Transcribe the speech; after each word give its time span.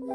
O 0.00 0.06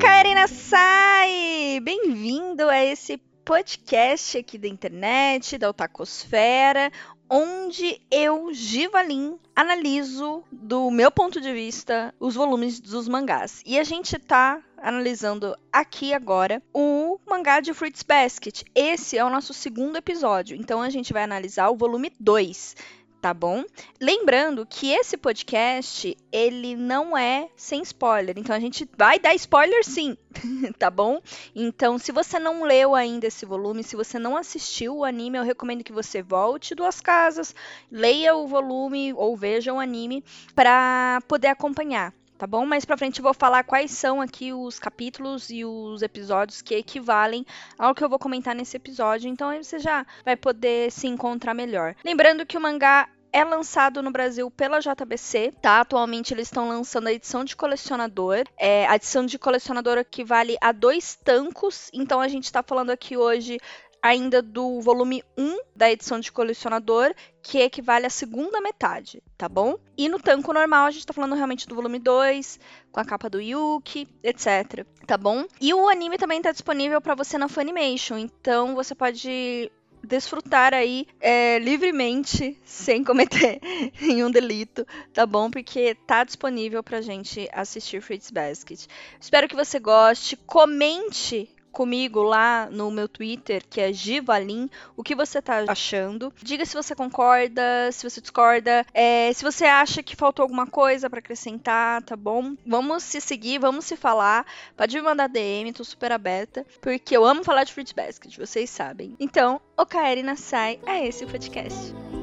Karina 0.00 0.48
Sai! 0.48 1.78
Bem-vindo 1.82 2.66
a 2.70 2.82
esse 2.82 3.18
podcast 3.44 4.38
aqui 4.38 4.56
da 4.56 4.66
internet, 4.66 5.58
da 5.58 5.68
Otacosfera, 5.68 6.90
onde 7.28 8.00
eu, 8.10 8.54
Givalin, 8.54 9.38
analiso 9.54 10.42
do 10.50 10.90
meu 10.90 11.10
ponto 11.10 11.42
de 11.42 11.52
vista 11.52 12.14
os 12.18 12.34
volumes 12.34 12.80
dos 12.80 13.06
mangás. 13.06 13.60
E 13.66 13.78
a 13.78 13.84
gente 13.84 14.18
tá 14.18 14.62
analisando 14.84 15.56
aqui 15.72 16.12
agora 16.12 16.62
o 16.72 17.18
mangá 17.26 17.58
de 17.58 17.72
Fruits 17.72 18.02
Basket. 18.02 18.62
Esse 18.74 19.16
é 19.16 19.24
o 19.24 19.30
nosso 19.30 19.54
segundo 19.54 19.96
episódio, 19.96 20.54
então 20.54 20.82
a 20.82 20.90
gente 20.90 21.10
vai 21.10 21.22
analisar 21.22 21.70
o 21.70 21.76
volume 21.76 22.12
2 22.20 22.76
tá 23.24 23.32
bom? 23.32 23.64
Lembrando 23.98 24.66
que 24.66 24.90
esse 24.90 25.16
podcast, 25.16 26.14
ele 26.30 26.76
não 26.76 27.16
é 27.16 27.48
sem 27.56 27.80
spoiler, 27.80 28.38
então 28.38 28.54
a 28.54 28.60
gente 28.60 28.86
vai 28.98 29.18
dar 29.18 29.34
spoiler 29.34 29.82
sim, 29.82 30.14
tá 30.78 30.90
bom? 30.90 31.22
Então, 31.54 31.96
se 31.96 32.12
você 32.12 32.38
não 32.38 32.64
leu 32.64 32.94
ainda 32.94 33.26
esse 33.26 33.46
volume, 33.46 33.82
se 33.82 33.96
você 33.96 34.18
não 34.18 34.36
assistiu 34.36 34.98
o 34.98 35.04
anime, 35.06 35.38
eu 35.38 35.42
recomendo 35.42 35.82
que 35.82 35.90
você 35.90 36.20
volte 36.22 36.74
duas 36.74 37.00
casas, 37.00 37.54
leia 37.90 38.34
o 38.34 38.46
volume 38.46 39.14
ou 39.14 39.34
veja 39.34 39.72
o 39.72 39.80
anime 39.80 40.22
para 40.54 41.22
poder 41.26 41.48
acompanhar 41.48 42.12
tá 42.38 42.46
bom? 42.46 42.66
Mais 42.66 42.84
pra 42.84 42.96
frente 42.96 43.18
eu 43.18 43.22
vou 43.22 43.34
falar 43.34 43.64
quais 43.64 43.90
são 43.90 44.20
aqui 44.20 44.52
os 44.52 44.78
capítulos 44.78 45.50
e 45.50 45.64
os 45.64 46.02
episódios 46.02 46.62
que 46.62 46.74
equivalem 46.74 47.44
ao 47.78 47.94
que 47.94 48.02
eu 48.04 48.08
vou 48.08 48.18
comentar 48.18 48.54
nesse 48.54 48.76
episódio, 48.76 49.28
então 49.28 49.48
aí 49.48 49.62
você 49.62 49.78
já 49.78 50.06
vai 50.24 50.36
poder 50.36 50.90
se 50.90 51.06
encontrar 51.06 51.54
melhor. 51.54 51.94
Lembrando 52.04 52.46
que 52.46 52.56
o 52.56 52.60
mangá 52.60 53.08
é 53.34 53.42
lançado 53.42 54.00
no 54.00 54.12
Brasil 54.12 54.48
pela 54.48 54.78
JBC, 54.78 55.54
tá? 55.60 55.80
Atualmente 55.80 56.32
eles 56.32 56.46
estão 56.46 56.68
lançando 56.68 57.08
a 57.08 57.12
edição 57.12 57.44
de 57.44 57.56
colecionador. 57.56 58.44
É, 58.56 58.86
a 58.86 58.94
edição 58.94 59.26
de 59.26 59.40
colecionador 59.40 59.98
equivale 59.98 60.56
a 60.60 60.70
dois 60.70 61.16
tancos, 61.16 61.90
então 61.92 62.20
a 62.20 62.28
gente 62.28 62.44
está 62.44 62.62
falando 62.62 62.90
aqui 62.90 63.16
hoje 63.16 63.58
ainda 64.04 64.42
do 64.42 64.82
volume 64.82 65.24
1 65.34 65.60
da 65.74 65.90
edição 65.90 66.20
de 66.20 66.30
colecionador, 66.30 67.14
que 67.42 67.58
equivale 67.58 68.04
à 68.04 68.10
segunda 68.10 68.60
metade, 68.60 69.22
tá 69.38 69.48
bom? 69.48 69.78
E 69.96 70.10
no 70.10 70.20
tanco 70.20 70.52
normal 70.52 70.84
a 70.84 70.90
gente 70.90 71.06
tá 71.06 71.14
falando 71.14 71.34
realmente 71.34 71.66
do 71.66 71.74
volume 71.74 71.98
2, 71.98 72.60
com 72.92 73.00
a 73.00 73.04
capa 73.04 73.30
do 73.30 73.40
Yuki, 73.40 74.06
etc, 74.22 74.84
tá 75.06 75.16
bom? 75.16 75.46
E 75.58 75.72
o 75.72 75.88
anime 75.88 76.18
também 76.18 76.42
tá 76.42 76.52
disponível 76.52 77.00
para 77.00 77.14
você 77.14 77.38
na 77.38 77.48
Funimation, 77.48 78.18
então 78.18 78.74
você 78.74 78.94
pode 78.94 79.72
desfrutar 80.06 80.74
aí 80.74 81.06
é, 81.18 81.58
livremente, 81.58 82.60
sem 82.62 83.02
cometer 83.02 83.58
nenhum 84.02 84.30
delito, 84.30 84.86
tá 85.14 85.24
bom? 85.24 85.50
Porque 85.50 85.94
tá 86.06 86.24
disponível 86.24 86.82
pra 86.82 87.00
gente 87.00 87.48
assistir 87.54 88.02
Fruits 88.02 88.30
Basket. 88.30 88.86
Espero 89.18 89.48
que 89.48 89.56
você 89.56 89.78
goste. 89.78 90.36
Comente 90.36 91.48
comigo 91.74 92.22
lá 92.22 92.68
no 92.70 92.90
meu 92.90 93.08
Twitter, 93.08 93.62
que 93.68 93.80
é 93.80 93.92
Givalin, 93.92 94.70
o 94.96 95.02
que 95.02 95.14
você 95.14 95.42
tá 95.42 95.64
achando. 95.68 96.32
Diga 96.42 96.64
se 96.64 96.74
você 96.74 96.94
concorda, 96.94 97.90
se 97.92 98.08
você 98.08 98.20
discorda, 98.20 98.86
é, 98.94 99.32
se 99.32 99.44
você 99.44 99.64
acha 99.64 100.02
que 100.02 100.16
faltou 100.16 100.44
alguma 100.44 100.66
coisa 100.66 101.10
para 101.10 101.18
acrescentar, 101.18 102.02
tá 102.02 102.16
bom? 102.16 102.54
Vamos 102.64 103.02
se 103.02 103.20
seguir, 103.20 103.58
vamos 103.58 103.84
se 103.84 103.96
falar. 103.96 104.46
Pode 104.76 104.96
me 104.96 105.02
mandar 105.02 105.28
DM, 105.28 105.72
tô 105.72 105.84
super 105.84 106.12
aberta, 106.12 106.64
porque 106.80 107.16
eu 107.16 107.24
amo 107.24 107.44
falar 107.44 107.64
de 107.64 107.72
Fruits 107.72 107.92
Basket, 107.92 108.38
vocês 108.38 108.70
sabem. 108.70 109.16
Então, 109.18 109.60
o 109.76 109.84
Kaeri 109.84 110.22
Nasai 110.22 110.78
é 110.86 111.06
esse 111.06 111.24
o 111.24 111.28
podcast. 111.28 112.13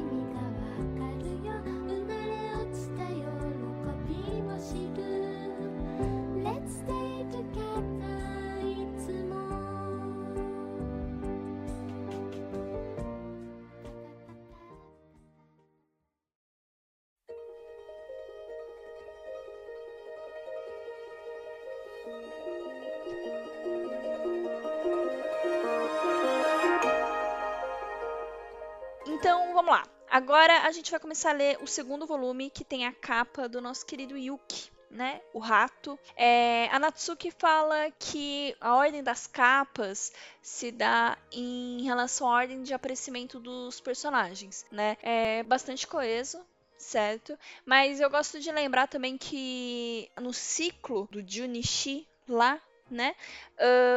A 30.72 30.74
gente 30.74 30.90
vai 30.90 30.98
começar 30.98 31.30
a 31.30 31.34
ler 31.34 31.58
o 31.62 31.66
segundo 31.66 32.06
volume, 32.06 32.48
que 32.48 32.64
tem 32.64 32.86
a 32.86 32.92
capa 32.92 33.46
do 33.46 33.60
nosso 33.60 33.84
querido 33.84 34.16
Yuki. 34.16 34.72
Né, 34.90 35.22
o 35.32 35.38
rato. 35.38 35.98
É, 36.14 36.68
a 36.70 36.78
Natsuki 36.78 37.30
fala 37.30 37.90
que 37.98 38.54
a 38.60 38.74
ordem 38.74 39.02
das 39.02 39.26
capas 39.26 40.12
se 40.42 40.70
dá 40.70 41.16
em 41.32 41.82
relação 41.82 42.28
à 42.28 42.34
ordem 42.34 42.62
de 42.62 42.74
aparecimento 42.74 43.40
dos 43.40 43.80
personagens, 43.80 44.66
né? 44.70 44.98
É 45.02 45.42
bastante 45.44 45.86
coeso, 45.86 46.44
certo? 46.76 47.38
Mas 47.64 48.00
eu 48.00 48.10
gosto 48.10 48.38
de 48.38 48.52
lembrar 48.52 48.86
também 48.86 49.16
que 49.16 50.10
no 50.20 50.34
ciclo 50.34 51.08
do 51.10 51.26
Junichi 51.26 52.06
lá 52.28 52.60
né? 52.92 53.14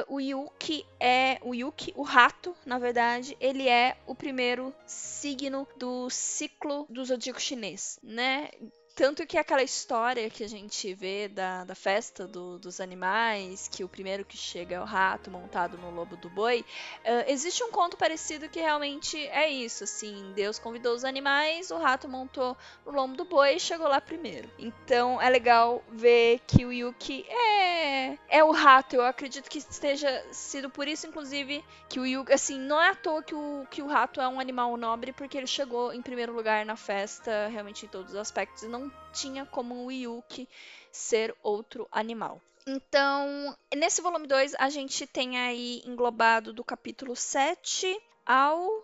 Uh, 0.10 0.16
o 0.16 0.20
Yuki 0.20 0.86
é 1.00 1.40
o 1.42 1.54
Yuki, 1.54 1.94
o 1.96 2.04
rato, 2.04 2.56
na 2.66 2.80
verdade, 2.80 3.36
ele 3.40 3.68
é 3.68 3.98
o 4.08 4.16
primeiro 4.16 4.74
signo 4.86 5.68
do 5.78 6.10
ciclo 6.10 6.86
do 6.90 7.04
zodíaco 7.04 7.42
chinês, 7.42 8.00
né? 8.02 8.50
Tanto 8.96 9.28
que 9.28 9.38
aquela 9.38 9.62
história 9.62 10.30
que 10.30 10.42
a 10.42 10.48
gente 10.48 10.94
vê 10.94 11.28
da, 11.28 11.66
da 11.66 11.76
festa 11.76 12.26
do, 12.26 12.58
dos 12.58 12.80
animais, 12.80 13.68
que 13.68 13.84
o 13.84 13.90
primeiro 13.90 14.24
que 14.24 14.38
chega 14.38 14.78
é 14.78 14.80
o 14.80 14.86
rato 14.86 15.30
montado 15.30 15.78
no 15.78 15.92
lobo 15.92 16.16
do 16.16 16.30
boi, 16.30 16.62
uh, 16.62 17.30
existe 17.30 17.62
um 17.62 17.72
conto 17.72 17.98
parecido 17.98 18.48
que 18.48 18.62
realmente 18.62 19.18
é 19.28 19.50
isso, 19.50 19.84
assim, 19.84 20.32
Deus 20.34 20.58
convidou 20.58 20.96
os 20.96 21.04
animais, 21.04 21.72
o 21.72 21.78
rato 21.78 22.08
montou 22.08 22.56
no 22.86 22.94
lombo 22.94 23.18
do 23.18 23.26
boi 23.26 23.56
e 23.56 23.60
chegou 23.60 23.86
lá 23.86 24.00
primeiro. 24.00 24.50
Então 24.58 25.22
é 25.22 25.30
legal 25.30 25.84
ver 25.92 26.40
que 26.48 26.66
o 26.66 26.72
Yuki 26.72 27.26
é, 27.28 28.18
é 28.30 28.44
o 28.46 28.52
rato, 28.52 28.96
eu 28.96 29.04
acredito 29.04 29.50
que 29.50 29.58
esteja 29.58 30.26
sido 30.32 30.70
por 30.70 30.88
isso, 30.88 31.06
inclusive, 31.06 31.62
que 31.90 32.00
o 32.00 32.06
Yuki, 32.06 32.32
assim, 32.32 32.58
não 32.58 32.82
é 32.82 32.92
à 32.92 32.96
toa 32.96 33.22
que 33.22 33.36
o, 33.36 33.68
que 33.70 33.82
o 33.82 33.88
rato 33.88 34.22
é 34.22 34.28
um 34.30 34.40
animal 34.40 34.78
nobre, 34.78 35.12
porque 35.12 35.38
ele 35.38 35.48
chegou 35.48 35.92
em 35.92 36.02
primeiro 36.02 36.32
lugar 36.32 36.66
na 36.66 36.78
festa, 36.78 37.50
realmente 37.52 37.86
em 37.86 37.90
todos 37.90 38.14
os 38.14 38.18
aspectos, 38.18 38.64
e 38.64 38.68
não 38.70 38.85
tinha 39.14 39.46
como 39.46 39.86
o 39.86 39.92
Yuki 39.92 40.48
ser 40.92 41.36
outro 41.44 41.88
animal. 41.92 42.42
Então, 42.68 43.56
nesse 43.76 44.02
volume 44.02 44.26
2, 44.28 44.56
a 44.58 44.70
gente 44.70 45.06
tem 45.06 45.38
aí 45.38 45.84
englobado 45.86 46.52
do 46.52 46.64
capítulo 46.64 47.16
7 47.16 48.02
ao 48.26 48.84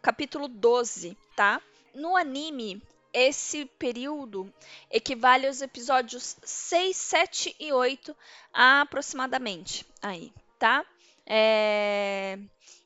capítulo 0.00 0.46
12, 0.46 1.16
tá? 1.34 1.60
No 1.92 2.16
anime, 2.16 2.80
esse 3.12 3.64
período 3.64 4.52
equivale 4.90 5.46
aos 5.46 5.60
episódios 5.60 6.36
6, 6.44 6.96
7 6.96 7.56
e 7.58 7.72
8 7.72 8.14
aproximadamente. 8.52 9.84
Aí, 10.00 10.32
tá? 10.58 10.84
É... 11.26 12.38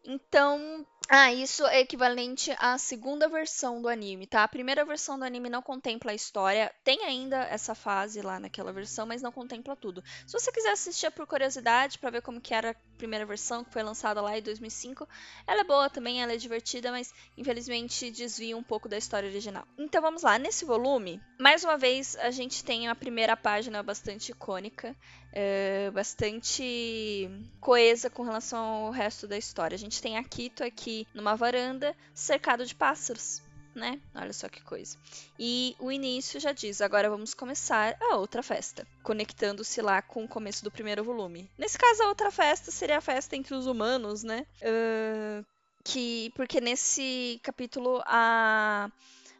Então, 0.04 0.87
ah, 1.12 1.32
isso 1.32 1.66
é 1.66 1.81
equivalente 1.81 2.54
à 2.56 2.78
segunda 2.78 3.28
versão 3.28 3.82
do 3.82 3.88
anime, 3.88 4.28
tá? 4.28 4.44
A 4.44 4.48
primeira 4.48 4.84
versão 4.84 5.19
do 5.19 5.25
anime 5.25 5.50
não 5.50 5.60
contempla 5.60 6.12
a 6.12 6.15
história, 6.15 6.72
tem 6.84 7.04
ainda 7.04 7.38
essa 7.47 7.75
fase 7.75 8.22
lá 8.22 8.38
naquela 8.38 8.72
versão, 8.72 9.06
mas 9.06 9.21
não 9.21 9.32
contempla 9.32 9.75
tudo. 9.75 10.04
Se 10.25 10.32
você 10.32 10.53
quiser 10.53 10.71
assistir 10.71 11.10
por 11.10 11.26
curiosidade, 11.26 11.98
para 11.98 12.10
ver 12.10 12.22
como 12.22 12.41
que 12.41 12.54
era 12.54 12.71
a 12.71 12.74
primeira 12.97 13.27
versão, 13.27 13.65
que 13.65 13.72
foi 13.72 13.83
lançada 13.83 14.21
lá 14.21 14.39
em 14.39 14.42
2005, 14.42 15.09
ela 15.48 15.62
é 15.62 15.65
boa 15.65 15.91
também, 15.91 16.22
ela 16.22 16.33
é 16.33 16.36
divertida, 16.36 16.92
mas 16.92 17.13
infelizmente 17.36 18.09
desvia 18.13 18.56
um 18.56 18.63
pouco 18.63 18.89
da 18.89 18.97
história 18.97 19.28
original. 19.28 19.66
Então 19.77 20.01
vamos 20.01 20.22
lá, 20.22 20.39
nesse 20.39 20.65
volume, 20.65 21.21
mais 21.41 21.65
uma 21.65 21.77
vez 21.77 22.15
a 22.18 22.30
gente 22.30 22.63
tem 22.63 22.86
a 22.86 22.95
primeira 22.95 23.36
página 23.36 23.83
bastante 23.83 24.30
icônica, 24.30 24.95
é, 25.33 25.91
bastante 25.91 27.28
coesa 27.60 28.09
com 28.09 28.22
relação 28.22 28.59
ao 28.59 28.91
resto 28.92 29.27
da 29.27 29.36
história. 29.36 29.74
A 29.74 29.78
gente 29.78 30.01
tem 30.01 30.16
a 30.16 30.22
Kito 30.22 30.63
aqui 30.63 31.00
numa 31.15 31.37
varanda, 31.37 31.95
cercado 32.15 32.65
de 32.65 32.75
pássaros. 32.75 33.43
Né? 33.73 34.01
Olha 34.17 34.33
só 34.33 34.49
que 34.49 34.61
coisa. 34.63 34.99
E 35.39 35.77
o 35.79 35.93
início 35.93 36.41
já 36.41 36.51
diz: 36.51 36.81
agora 36.81 37.09
vamos 37.09 37.35
começar 37.35 37.97
a 38.01 38.17
outra 38.17 38.43
festa, 38.43 38.85
conectando-se 39.01 39.81
lá 39.81 40.03
com 40.03 40.25
o 40.25 40.29
começo 40.29 40.65
do 40.65 40.73
primeiro 40.73 41.05
volume. 41.05 41.49
Nesse 41.57 41.79
caso, 41.79 42.03
a 42.03 42.09
outra 42.09 42.33
festa 42.33 42.73
seria 42.73 42.99
a 42.99 43.01
festa 43.01 43.37
entre 43.37 43.55
os 43.55 43.67
humanos, 43.67 44.25
né? 44.25 44.45
Uh, 44.61 45.47
que 45.85 46.33
porque 46.35 46.61
nesse 46.61 47.41
capítulo 47.43 48.03
a 48.07 48.91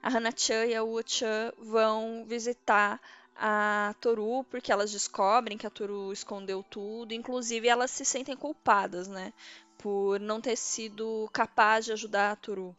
a 0.03 0.67
e 0.67 0.75
a 0.75 0.83
Wu-chan 0.83 1.53
vão 1.59 2.25
visitar 2.27 3.01
a 3.37 3.95
Toru 4.01 4.45
porque 4.51 4.73
elas 4.73 4.91
descobrem 4.91 5.59
que 5.59 5.67
a 5.67 5.71
Toru 5.71 6.13
escondeu 6.13 6.63
tudo, 6.63 7.13
inclusive 7.13 7.69
elas 7.69 7.91
se 7.91 8.05
sentem 8.05 8.37
culpadas, 8.37 9.09
né, 9.09 9.33
por 9.81 10.21
não 10.21 10.41
ter 10.41 10.57
sido 10.57 11.29
capaz 11.33 11.85
de 11.85 11.93
ajudar 11.93 12.33
a 12.33 12.37
Toru. 12.37 12.77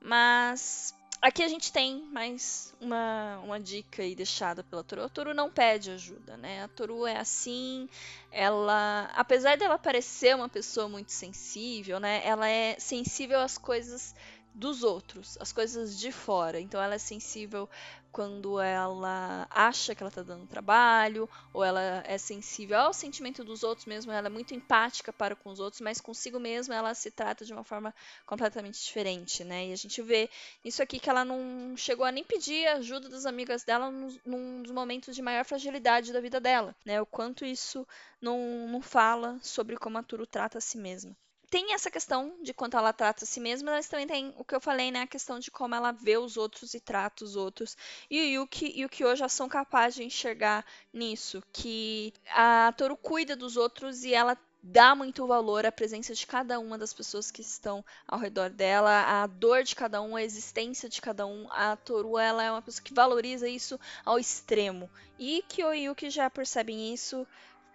Mas 0.00 0.94
aqui 1.22 1.42
a 1.42 1.48
gente 1.48 1.72
tem 1.72 2.02
mais 2.10 2.74
uma, 2.80 3.38
uma 3.44 3.60
dica 3.60 4.02
aí 4.02 4.14
deixada 4.14 4.64
pela 4.64 4.82
Toru. 4.82 5.02
A 5.04 5.08
Toru 5.08 5.32
não 5.32 5.50
pede 5.50 5.90
ajuda, 5.92 6.36
né? 6.36 6.64
A 6.64 6.68
Toru 6.68 7.06
é 7.06 7.16
assim, 7.16 7.88
ela, 8.32 9.10
apesar 9.14 9.56
dela 9.56 9.78
parecer 9.78 10.34
uma 10.34 10.48
pessoa 10.48 10.88
muito 10.88 11.12
sensível, 11.12 12.00
né? 12.00 12.20
Ela 12.24 12.48
é 12.48 12.76
sensível 12.78 13.40
às 13.40 13.56
coisas 13.56 14.14
dos 14.52 14.82
outros, 14.82 15.38
as 15.40 15.52
coisas 15.52 15.98
de 15.98 16.10
fora. 16.10 16.60
Então 16.60 16.82
ela 16.82 16.94
é 16.96 16.98
sensível 16.98 17.68
quando 18.12 18.60
ela 18.60 19.46
acha 19.50 19.94
que 19.94 20.02
ela 20.02 20.10
tá 20.10 20.22
dando 20.22 20.46
trabalho, 20.46 21.28
ou 21.52 21.64
ela 21.64 22.02
é 22.06 22.18
sensível 22.18 22.78
ao 22.78 22.92
sentimento 22.92 23.44
dos 23.44 23.62
outros 23.62 23.86
mesmo, 23.86 24.12
ela 24.12 24.26
é 24.26 24.30
muito 24.30 24.54
empática 24.54 25.12
para 25.12 25.36
com 25.36 25.50
os 25.50 25.60
outros, 25.60 25.80
mas 25.80 26.00
consigo 26.00 26.38
mesmo 26.38 26.74
ela 26.74 26.94
se 26.94 27.10
trata 27.10 27.44
de 27.44 27.52
uma 27.52 27.64
forma 27.64 27.94
completamente 28.26 28.82
diferente, 28.82 29.44
né? 29.44 29.68
E 29.68 29.72
a 29.72 29.76
gente 29.76 30.02
vê 30.02 30.28
isso 30.64 30.82
aqui 30.82 30.98
que 30.98 31.08
ela 31.08 31.24
não 31.24 31.76
chegou 31.76 32.04
a 32.04 32.12
nem 32.12 32.24
pedir 32.24 32.66
ajuda 32.68 33.08
das 33.08 33.26
amigas 33.26 33.64
dela 33.64 33.90
num 34.24 34.62
dos 34.62 34.72
momentos 34.72 35.14
de 35.14 35.22
maior 35.22 35.44
fragilidade 35.44 36.12
da 36.12 36.20
vida 36.20 36.40
dela, 36.40 36.74
né? 36.84 37.00
O 37.00 37.06
quanto 37.06 37.44
isso 37.44 37.86
não, 38.20 38.68
não 38.68 38.82
fala 38.82 39.38
sobre 39.42 39.76
como 39.76 39.98
a 39.98 40.02
Turu 40.02 40.26
trata 40.26 40.58
a 40.58 40.60
si 40.60 40.78
mesma 40.78 41.16
tem 41.50 41.74
essa 41.74 41.90
questão 41.90 42.32
de 42.40 42.54
quanto 42.54 42.76
ela 42.76 42.92
trata 42.92 43.24
a 43.24 43.26
si 43.26 43.40
mesma, 43.40 43.72
mas 43.72 43.88
também 43.88 44.06
tem 44.06 44.32
o 44.38 44.44
que 44.44 44.54
eu 44.54 44.60
falei, 44.60 44.92
né? 44.92 45.02
A 45.02 45.06
questão 45.06 45.40
de 45.40 45.50
como 45.50 45.74
ela 45.74 45.90
vê 45.90 46.16
os 46.16 46.36
outros 46.36 46.74
e 46.74 46.80
trata 46.80 47.24
os 47.24 47.34
outros. 47.34 47.76
E 48.08 48.20
o 48.20 48.42
Yuki 48.42 48.72
e 48.76 48.84
o 48.84 48.88
Kyo 48.88 49.16
já 49.16 49.28
são 49.28 49.48
capazes 49.48 49.96
de 49.96 50.04
enxergar 50.04 50.64
nisso. 50.92 51.42
Que 51.52 52.14
a 52.30 52.72
Toru 52.76 52.96
cuida 52.96 53.34
dos 53.34 53.56
outros 53.56 54.04
e 54.04 54.14
ela 54.14 54.38
dá 54.62 54.94
muito 54.94 55.26
valor 55.26 55.64
à 55.64 55.72
presença 55.72 56.14
de 56.14 56.26
cada 56.26 56.58
uma 56.60 56.76
das 56.76 56.92
pessoas 56.92 57.30
que 57.30 57.40
estão 57.40 57.84
ao 58.06 58.18
redor 58.18 58.50
dela, 58.50 59.22
a 59.22 59.26
dor 59.26 59.62
de 59.62 59.74
cada 59.74 60.02
um, 60.02 60.16
a 60.16 60.22
existência 60.22 60.88
de 60.88 61.00
cada 61.00 61.26
um. 61.26 61.48
A 61.50 61.76
Toru, 61.76 62.18
ela 62.18 62.44
é 62.44 62.50
uma 62.50 62.62
pessoa 62.62 62.84
que 62.84 62.94
valoriza 62.94 63.48
isso 63.48 63.80
ao 64.04 64.18
extremo. 64.18 64.88
E 65.18 65.42
Kyo 65.48 65.74
e 65.74 65.84
Yuki 65.86 66.10
já 66.10 66.30
percebem 66.30 66.92
isso, 66.92 67.26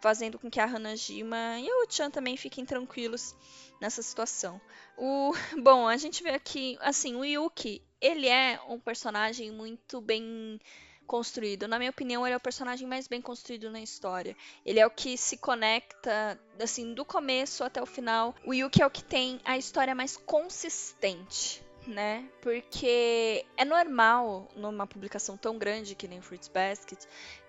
fazendo 0.05 0.37
com 0.37 0.51
que 0.51 0.59
a 0.59 0.65
Hanajima 0.65 1.59
e 1.59 1.67
o 1.67 1.87
Chan 1.89 2.11
também 2.11 2.37
fiquem 2.37 2.63
tranquilos 2.63 3.35
nessa 3.81 4.03
situação. 4.03 4.61
O, 4.95 5.33
bom, 5.63 5.87
a 5.87 5.97
gente 5.97 6.21
vê 6.21 6.29
aqui, 6.29 6.77
assim, 6.79 7.15
o 7.15 7.25
Yuki, 7.25 7.81
ele 7.99 8.27
é 8.27 8.59
um 8.69 8.79
personagem 8.79 9.49
muito 9.49 9.99
bem 9.99 10.61
construído. 11.07 11.67
Na 11.67 11.79
minha 11.79 11.89
opinião, 11.89 12.23
ele 12.23 12.35
é 12.35 12.37
o 12.37 12.39
personagem 12.39 12.87
mais 12.87 13.07
bem 13.07 13.19
construído 13.19 13.71
na 13.71 13.81
história. 13.81 14.37
Ele 14.63 14.79
é 14.79 14.85
o 14.85 14.91
que 14.91 15.17
se 15.17 15.37
conecta, 15.37 16.39
assim, 16.61 16.93
do 16.93 17.03
começo 17.03 17.63
até 17.63 17.81
o 17.81 17.87
final. 17.87 18.35
O 18.45 18.53
Yuki 18.53 18.83
é 18.83 18.85
o 18.85 18.91
que 18.91 19.03
tem 19.03 19.41
a 19.43 19.57
história 19.57 19.95
mais 19.95 20.15
consistente. 20.15 21.64
Né? 21.87 22.27
Porque 22.41 23.45
é 23.55 23.63
normal 23.63 24.47
numa 24.55 24.87
publicação 24.87 25.37
tão 25.37 25.57
grande 25.57 25.93
que 25.93 26.07
nem 26.07 26.19
Fruits 26.19 26.47
Basket 26.47 27.05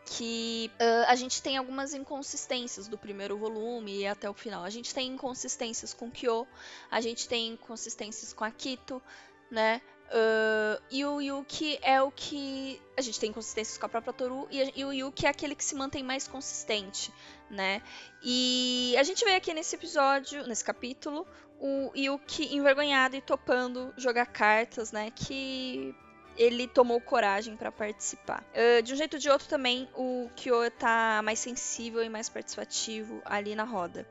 que 0.06 0.70
uh, 0.80 1.04
a 1.08 1.16
gente 1.16 1.42
tem 1.42 1.56
algumas 1.56 1.92
inconsistências 1.92 2.86
do 2.86 2.96
primeiro 2.96 3.36
volume 3.36 3.98
e 3.98 4.06
até 4.06 4.30
o 4.30 4.34
final. 4.34 4.62
A 4.62 4.70
gente 4.70 4.94
tem 4.94 5.08
inconsistências 5.08 5.92
com 5.92 6.10
Kyo, 6.10 6.46
a 6.88 7.00
gente 7.00 7.28
tem 7.28 7.48
inconsistências 7.48 8.32
com 8.32 8.44
Akito, 8.44 9.02
né? 9.50 9.82
Uh, 10.06 10.80
e 10.90 11.04
o 11.04 11.20
Yuki 11.20 11.78
é 11.82 12.00
o 12.00 12.10
que. 12.10 12.80
A 12.96 13.00
gente 13.00 13.18
tem 13.18 13.30
inconsistências 13.30 13.76
com 13.76 13.86
a 13.86 13.88
própria 13.88 14.12
Toru, 14.12 14.46
e, 14.50 14.80
e, 14.80 14.84
o 14.84 14.92
Yuki 14.92 15.26
é 15.26 15.28
aquele 15.28 15.54
que 15.54 15.64
se 15.64 15.74
mantém 15.74 16.02
mais 16.02 16.28
consistente, 16.28 17.12
né? 17.50 17.82
E 18.22 18.94
a 18.98 19.02
gente 19.02 19.24
vê 19.24 19.34
aqui 19.34 19.52
nesse 19.52 19.74
episódio, 19.74 20.46
nesse 20.46 20.64
capítulo, 20.64 21.26
o 21.58 21.90
Yuki 21.96 22.54
envergonhado 22.54 23.16
e 23.16 23.20
topando 23.20 23.92
jogar 23.96 24.26
cartas, 24.26 24.92
né? 24.92 25.10
Que 25.10 25.94
ele 26.36 26.68
tomou 26.68 27.00
coragem 27.00 27.56
para 27.56 27.72
participar. 27.72 28.44
Uh, 28.54 28.82
de 28.82 28.92
um 28.92 28.96
jeito 28.96 29.14
ou 29.14 29.20
de 29.20 29.28
outro 29.28 29.48
também, 29.48 29.88
o 29.94 30.30
Kyo 30.36 30.70
tá 30.78 31.20
mais 31.24 31.38
sensível 31.38 32.02
e 32.02 32.08
mais 32.08 32.28
participativo 32.28 33.20
ali 33.24 33.54
na 33.54 33.64
roda. 33.64 34.06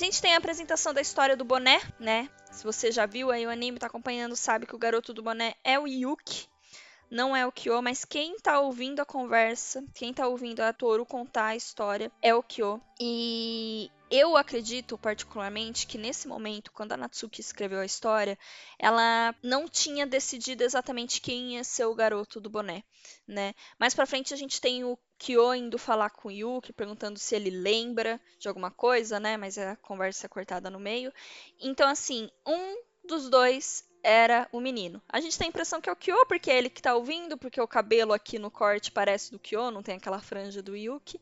A 0.00 0.02
gente 0.02 0.22
tem 0.22 0.34
a 0.34 0.38
apresentação 0.38 0.94
da 0.94 1.02
história 1.02 1.36
do 1.36 1.44
boné, 1.44 1.78
né? 1.98 2.30
Se 2.50 2.64
você 2.64 2.90
já 2.90 3.04
viu 3.04 3.30
aí 3.30 3.44
o 3.44 3.50
anime, 3.50 3.78
tá 3.78 3.86
acompanhando, 3.86 4.34
sabe 4.34 4.64
que 4.64 4.74
o 4.74 4.78
garoto 4.78 5.12
do 5.12 5.22
boné 5.22 5.54
é 5.62 5.78
o 5.78 5.86
Yuki, 5.86 6.48
não 7.10 7.36
é 7.36 7.46
o 7.46 7.52
Kyo, 7.52 7.82
mas 7.82 8.02
quem 8.02 8.38
tá 8.38 8.60
ouvindo 8.60 9.00
a 9.00 9.04
conversa, 9.04 9.84
quem 9.94 10.14
tá 10.14 10.26
ouvindo 10.26 10.60
a 10.60 10.72
Toru 10.72 11.04
contar 11.04 11.48
a 11.48 11.56
história 11.56 12.10
é 12.22 12.34
o 12.34 12.42
Kyo. 12.42 12.80
E 12.98 13.90
eu 14.10 14.38
acredito 14.38 14.96
particularmente 14.96 15.86
que 15.86 15.98
nesse 15.98 16.26
momento, 16.26 16.72
quando 16.72 16.92
a 16.92 16.96
Natsuki 16.96 17.42
escreveu 17.42 17.80
a 17.80 17.84
história, 17.84 18.38
ela 18.78 19.34
não 19.42 19.68
tinha 19.68 20.06
decidido 20.06 20.64
exatamente 20.64 21.20
quem 21.20 21.56
ia 21.56 21.62
ser 21.62 21.84
o 21.84 21.94
garoto 21.94 22.40
do 22.40 22.48
boné, 22.48 22.82
né? 23.28 23.52
Mais 23.78 23.92
para 23.92 24.06
frente 24.06 24.32
a 24.32 24.36
gente 24.38 24.62
tem 24.62 24.82
o 24.82 24.98
Kyo 25.20 25.54
indo 25.54 25.76
falar 25.76 26.08
com 26.08 26.28
o 26.28 26.32
Yuki, 26.32 26.72
perguntando 26.72 27.18
se 27.18 27.36
ele 27.36 27.50
lembra 27.50 28.18
de 28.38 28.48
alguma 28.48 28.70
coisa, 28.70 29.20
né? 29.20 29.36
Mas 29.36 29.58
a 29.58 29.76
conversa 29.76 30.24
é 30.24 30.28
cortada 30.30 30.70
no 30.70 30.80
meio. 30.80 31.12
Então, 31.60 31.86
assim, 31.86 32.30
um 32.46 32.82
dos 33.06 33.28
dois 33.28 33.84
era 34.02 34.48
o 34.52 34.60
menino. 34.60 35.00
A 35.08 35.20
gente 35.20 35.36
tem 35.36 35.46
a 35.46 35.48
impressão 35.48 35.80
que 35.80 35.88
é 35.88 35.92
o 35.92 35.96
Kyo, 35.96 36.26
porque 36.26 36.50
é 36.50 36.58
ele 36.58 36.70
que 36.70 36.82
tá 36.82 36.94
ouvindo, 36.94 37.36
porque 37.36 37.60
o 37.60 37.68
cabelo 37.68 38.12
aqui 38.12 38.38
no 38.38 38.50
corte 38.50 38.90
parece 38.90 39.30
do 39.30 39.38
Kyo, 39.38 39.70
não 39.70 39.82
tem 39.82 39.96
aquela 39.96 40.20
franja 40.20 40.62
do 40.62 40.76
Yuki. 40.76 41.20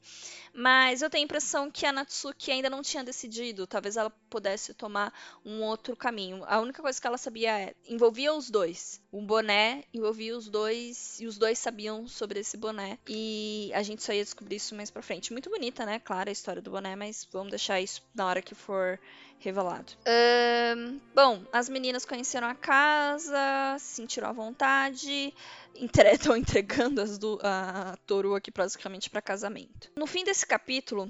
Mas 0.53 1.03
eu 1.03 1.11
tenho 1.11 1.23
a 1.23 1.25
impressão 1.25 1.71
que 1.71 1.87
a 1.87 1.93
Natsuki 1.93 2.51
ainda 2.51 2.71
não 2.71 2.83
tinha 2.83 3.05
decidido, 3.05 3.67
talvez 3.67 3.97
ela 3.97 4.11
pudesse 4.29 4.75
tomar 4.75 5.13
um 5.45 5.63
outro 5.63 5.97
caminho. 5.97 6.43
A 6.47 6.61
única 6.61 6.83
coisa 6.83 7.01
que 7.01 7.07
ela 7.07 7.19
sabia 7.19 7.59
é, 7.61 7.75
envolvia 7.89 8.35
os 8.35 8.51
dois. 8.51 9.01
O 9.11 9.23
boné 9.23 9.85
envolvia 9.93 10.37
os 10.37 10.49
dois, 10.49 11.21
e 11.21 11.27
os 11.27 11.39
dois 11.39 11.59
sabiam 11.59 12.07
sobre 12.07 12.41
esse 12.41 12.57
boné. 12.57 12.99
E 13.09 13.71
a 13.75 13.83
gente 13.83 14.03
só 14.03 14.13
ia 14.13 14.23
descobrir 14.23 14.57
isso 14.57 14.75
mais 14.75 14.91
pra 14.91 15.03
frente. 15.03 15.33
Muito 15.33 15.51
bonita, 15.51 15.87
né? 15.87 15.99
Claro, 15.99 16.29
a 16.29 16.33
história 16.33 16.61
do 16.61 16.71
boné, 16.71 16.97
mas 16.97 17.27
vamos 17.33 17.51
deixar 17.51 17.81
isso 17.81 18.03
na 18.15 18.27
hora 18.27 18.43
que 18.43 18.55
for 18.55 18.99
revelado. 19.40 19.93
Um, 20.76 21.00
bom, 21.14 21.44
as 21.52 21.69
meninas 21.69 22.05
conheceram 22.05 22.49
a 22.49 22.55
casa, 22.55 23.76
sentiram 23.79 24.29
à 24.29 24.32
vontade, 24.32 25.32
estão 26.12 26.37
entregando 26.37 27.00
as 27.00 27.19
do, 27.19 27.38
a, 27.43 27.93
a 27.93 27.96
Toru 27.99 28.35
aqui 28.35 28.50
praticamente 28.50 29.08
para 29.08 29.23
casamento. 29.23 29.90
No 29.96 30.06
fim 30.06 30.25
desse 30.25 30.46
capítulo, 30.46 31.08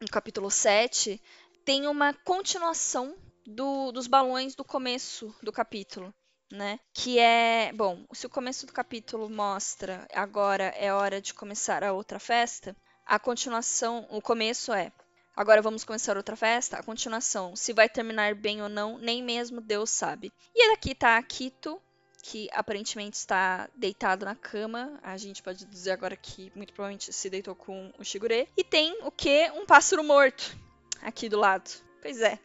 no 0.00 0.08
capítulo 0.08 0.50
7, 0.50 1.20
tem 1.64 1.86
uma 1.86 2.12
continuação 2.12 3.16
do, 3.46 3.92
dos 3.92 4.06
balões 4.06 4.54
do 4.54 4.64
começo 4.64 5.34
do 5.42 5.52
capítulo. 5.52 6.12
Né? 6.52 6.78
Que 6.94 7.18
é, 7.18 7.72
bom, 7.72 8.06
se 8.12 8.24
o 8.24 8.30
começo 8.30 8.66
do 8.66 8.72
capítulo 8.72 9.28
mostra 9.28 10.06
agora 10.14 10.72
é 10.76 10.92
hora 10.92 11.20
de 11.20 11.34
começar 11.34 11.82
a 11.82 11.92
outra 11.92 12.20
festa, 12.20 12.76
a 13.04 13.18
continuação, 13.18 14.06
o 14.10 14.22
começo 14.22 14.72
é 14.72 14.92
Agora 15.36 15.60
vamos 15.60 15.84
começar 15.84 16.16
outra 16.16 16.34
festa? 16.34 16.78
A 16.78 16.82
continuação. 16.82 17.54
Se 17.54 17.74
vai 17.74 17.90
terminar 17.90 18.34
bem 18.34 18.62
ou 18.62 18.70
não, 18.70 18.96
nem 18.96 19.22
mesmo 19.22 19.60
Deus 19.60 19.90
sabe. 19.90 20.32
E 20.54 20.72
aqui 20.72 20.94
tá 20.94 21.18
a 21.18 21.22
Kito, 21.22 21.78
que 22.22 22.48
aparentemente 22.52 23.18
está 23.18 23.68
deitado 23.76 24.24
na 24.24 24.34
cama. 24.34 24.98
A 25.02 25.18
gente 25.18 25.42
pode 25.42 25.66
dizer 25.66 25.90
agora 25.90 26.16
que 26.16 26.50
muito 26.54 26.72
provavelmente 26.72 27.12
se 27.12 27.28
deitou 27.28 27.54
com 27.54 27.92
o 27.98 28.04
Shigure. 28.04 28.48
E 28.56 28.64
tem 28.64 28.98
o 29.02 29.10
que? 29.10 29.50
Um 29.50 29.66
pássaro 29.66 30.02
morto 30.02 30.56
aqui 31.02 31.28
do 31.28 31.38
lado. 31.38 31.70
Pois 32.00 32.22
é. 32.22 32.38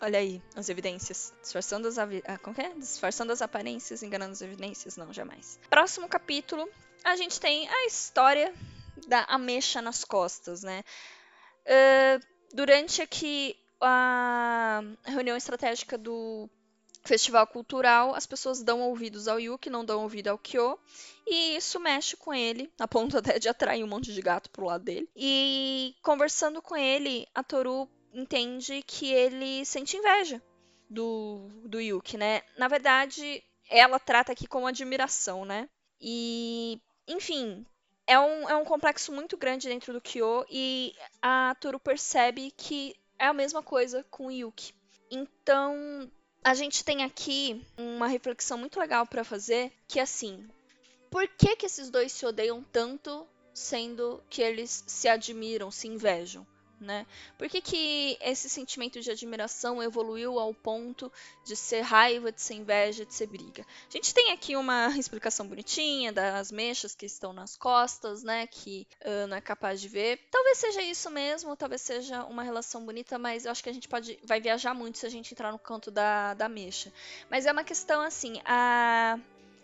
Olha 0.00 0.18
aí 0.18 0.42
as 0.56 0.70
evidências. 0.70 1.34
Disfarçando 1.42 1.88
as, 1.88 1.98
avi... 1.98 2.22
ah, 2.26 2.38
como 2.38 2.58
é? 2.58 2.72
Disfarçando 2.74 3.34
as 3.34 3.42
aparências, 3.42 4.02
enganando 4.02 4.32
as 4.32 4.40
evidências? 4.40 4.96
Não, 4.96 5.12
jamais. 5.12 5.60
Próximo 5.68 6.08
capítulo, 6.08 6.66
a 7.04 7.16
gente 7.16 7.38
tem 7.38 7.68
a 7.68 7.86
história 7.86 8.54
da 9.06 9.24
ameixa 9.24 9.82
nas 9.82 10.06
costas, 10.06 10.62
né? 10.62 10.82
Uh, 11.66 12.29
durante 12.52 13.02
aqui 13.02 13.56
a 13.80 14.82
reunião 15.04 15.36
estratégica 15.36 15.96
do 15.96 16.48
festival 17.02 17.46
cultural, 17.46 18.14
as 18.14 18.26
pessoas 18.26 18.62
dão 18.62 18.82
ouvidos 18.82 19.26
ao 19.26 19.40
Yuki, 19.40 19.70
não 19.70 19.84
dão 19.84 20.02
ouvido 20.02 20.28
ao 20.28 20.38
Kyo, 20.38 20.78
e 21.26 21.56
isso 21.56 21.80
mexe 21.80 22.16
com 22.16 22.32
ele, 22.34 22.70
a 22.78 22.86
ponto 22.86 23.16
até 23.16 23.38
de 23.38 23.48
atrair 23.48 23.82
um 23.82 23.88
monte 23.88 24.12
de 24.12 24.20
gato 24.20 24.50
pro 24.50 24.66
lado 24.66 24.84
dele. 24.84 25.08
E 25.16 25.94
conversando 26.02 26.60
com 26.60 26.76
ele, 26.76 27.26
a 27.34 27.42
Toru 27.42 27.88
entende 28.12 28.82
que 28.86 29.10
ele 29.10 29.64
sente 29.64 29.96
inveja 29.96 30.42
do, 30.88 31.48
do 31.64 31.80
Yuki, 31.80 32.16
né? 32.16 32.42
Na 32.58 32.68
verdade, 32.68 33.42
ela 33.68 33.98
trata 33.98 34.32
aqui 34.32 34.46
como 34.46 34.66
admiração, 34.66 35.44
né? 35.44 35.68
E, 36.00 36.80
enfim, 37.06 37.64
é 38.10 38.18
um, 38.18 38.50
é 38.50 38.56
um 38.56 38.64
complexo 38.64 39.12
muito 39.12 39.36
grande 39.36 39.68
dentro 39.68 39.92
do 39.92 40.00
Kyo 40.00 40.44
e 40.50 40.96
a 41.22 41.54
Toru 41.60 41.78
percebe 41.78 42.50
que 42.56 42.96
é 43.16 43.26
a 43.26 43.32
mesma 43.32 43.62
coisa 43.62 44.04
com 44.10 44.26
o 44.26 44.32
Yuki. 44.32 44.74
Então, 45.08 46.10
a 46.42 46.52
gente 46.52 46.84
tem 46.84 47.04
aqui 47.04 47.64
uma 47.78 48.08
reflexão 48.08 48.58
muito 48.58 48.80
legal 48.80 49.06
para 49.06 49.22
fazer, 49.22 49.72
que 49.86 50.00
é 50.00 50.02
assim, 50.02 50.44
por 51.08 51.28
que 51.28 51.54
que 51.54 51.66
esses 51.66 51.88
dois 51.88 52.10
se 52.10 52.26
odeiam 52.26 52.64
tanto 52.72 53.24
sendo 53.54 54.20
que 54.28 54.42
eles 54.42 54.82
se 54.88 55.08
admiram, 55.08 55.70
se 55.70 55.86
invejam 55.86 56.44
né? 56.80 57.06
Por 57.38 57.48
que, 57.48 57.60
que 57.60 58.18
esse 58.20 58.48
sentimento 58.48 59.00
de 59.00 59.10
admiração 59.10 59.82
evoluiu 59.82 60.38
ao 60.38 60.54
ponto 60.54 61.12
de 61.44 61.54
ser 61.54 61.82
raiva, 61.82 62.32
de 62.32 62.40
ser 62.40 62.54
inveja, 62.54 63.04
de 63.04 63.14
ser 63.14 63.26
briga? 63.26 63.64
A 63.88 63.92
gente 63.92 64.14
tem 64.14 64.32
aqui 64.32 64.56
uma 64.56 64.88
explicação 64.98 65.46
bonitinha 65.46 66.12
das 66.12 66.50
mechas 66.50 66.94
que 66.94 67.06
estão 67.06 67.32
nas 67.32 67.56
costas, 67.56 68.22
né? 68.22 68.46
Que 68.46 68.86
uh, 69.04 69.26
não 69.26 69.36
é 69.36 69.40
capaz 69.40 69.80
de 69.80 69.88
ver. 69.88 70.18
Talvez 70.30 70.58
seja 70.58 70.82
isso 70.82 71.10
mesmo, 71.10 71.56
talvez 71.56 71.82
seja 71.82 72.24
uma 72.24 72.42
relação 72.42 72.84
bonita, 72.84 73.18
mas 73.18 73.44
eu 73.44 73.52
acho 73.52 73.62
que 73.62 73.70
a 73.70 73.74
gente 73.74 73.88
pode 73.88 74.18
vai 74.24 74.40
viajar 74.40 74.74
muito 74.74 74.98
se 74.98 75.06
a 75.06 75.10
gente 75.10 75.32
entrar 75.32 75.52
no 75.52 75.58
canto 75.58 75.90
da, 75.90 76.34
da 76.34 76.48
mecha. 76.48 76.92
Mas 77.30 77.46
é 77.46 77.52
uma 77.52 77.64
questão 77.64 78.00
assim, 78.00 78.40
a, 78.44 79.18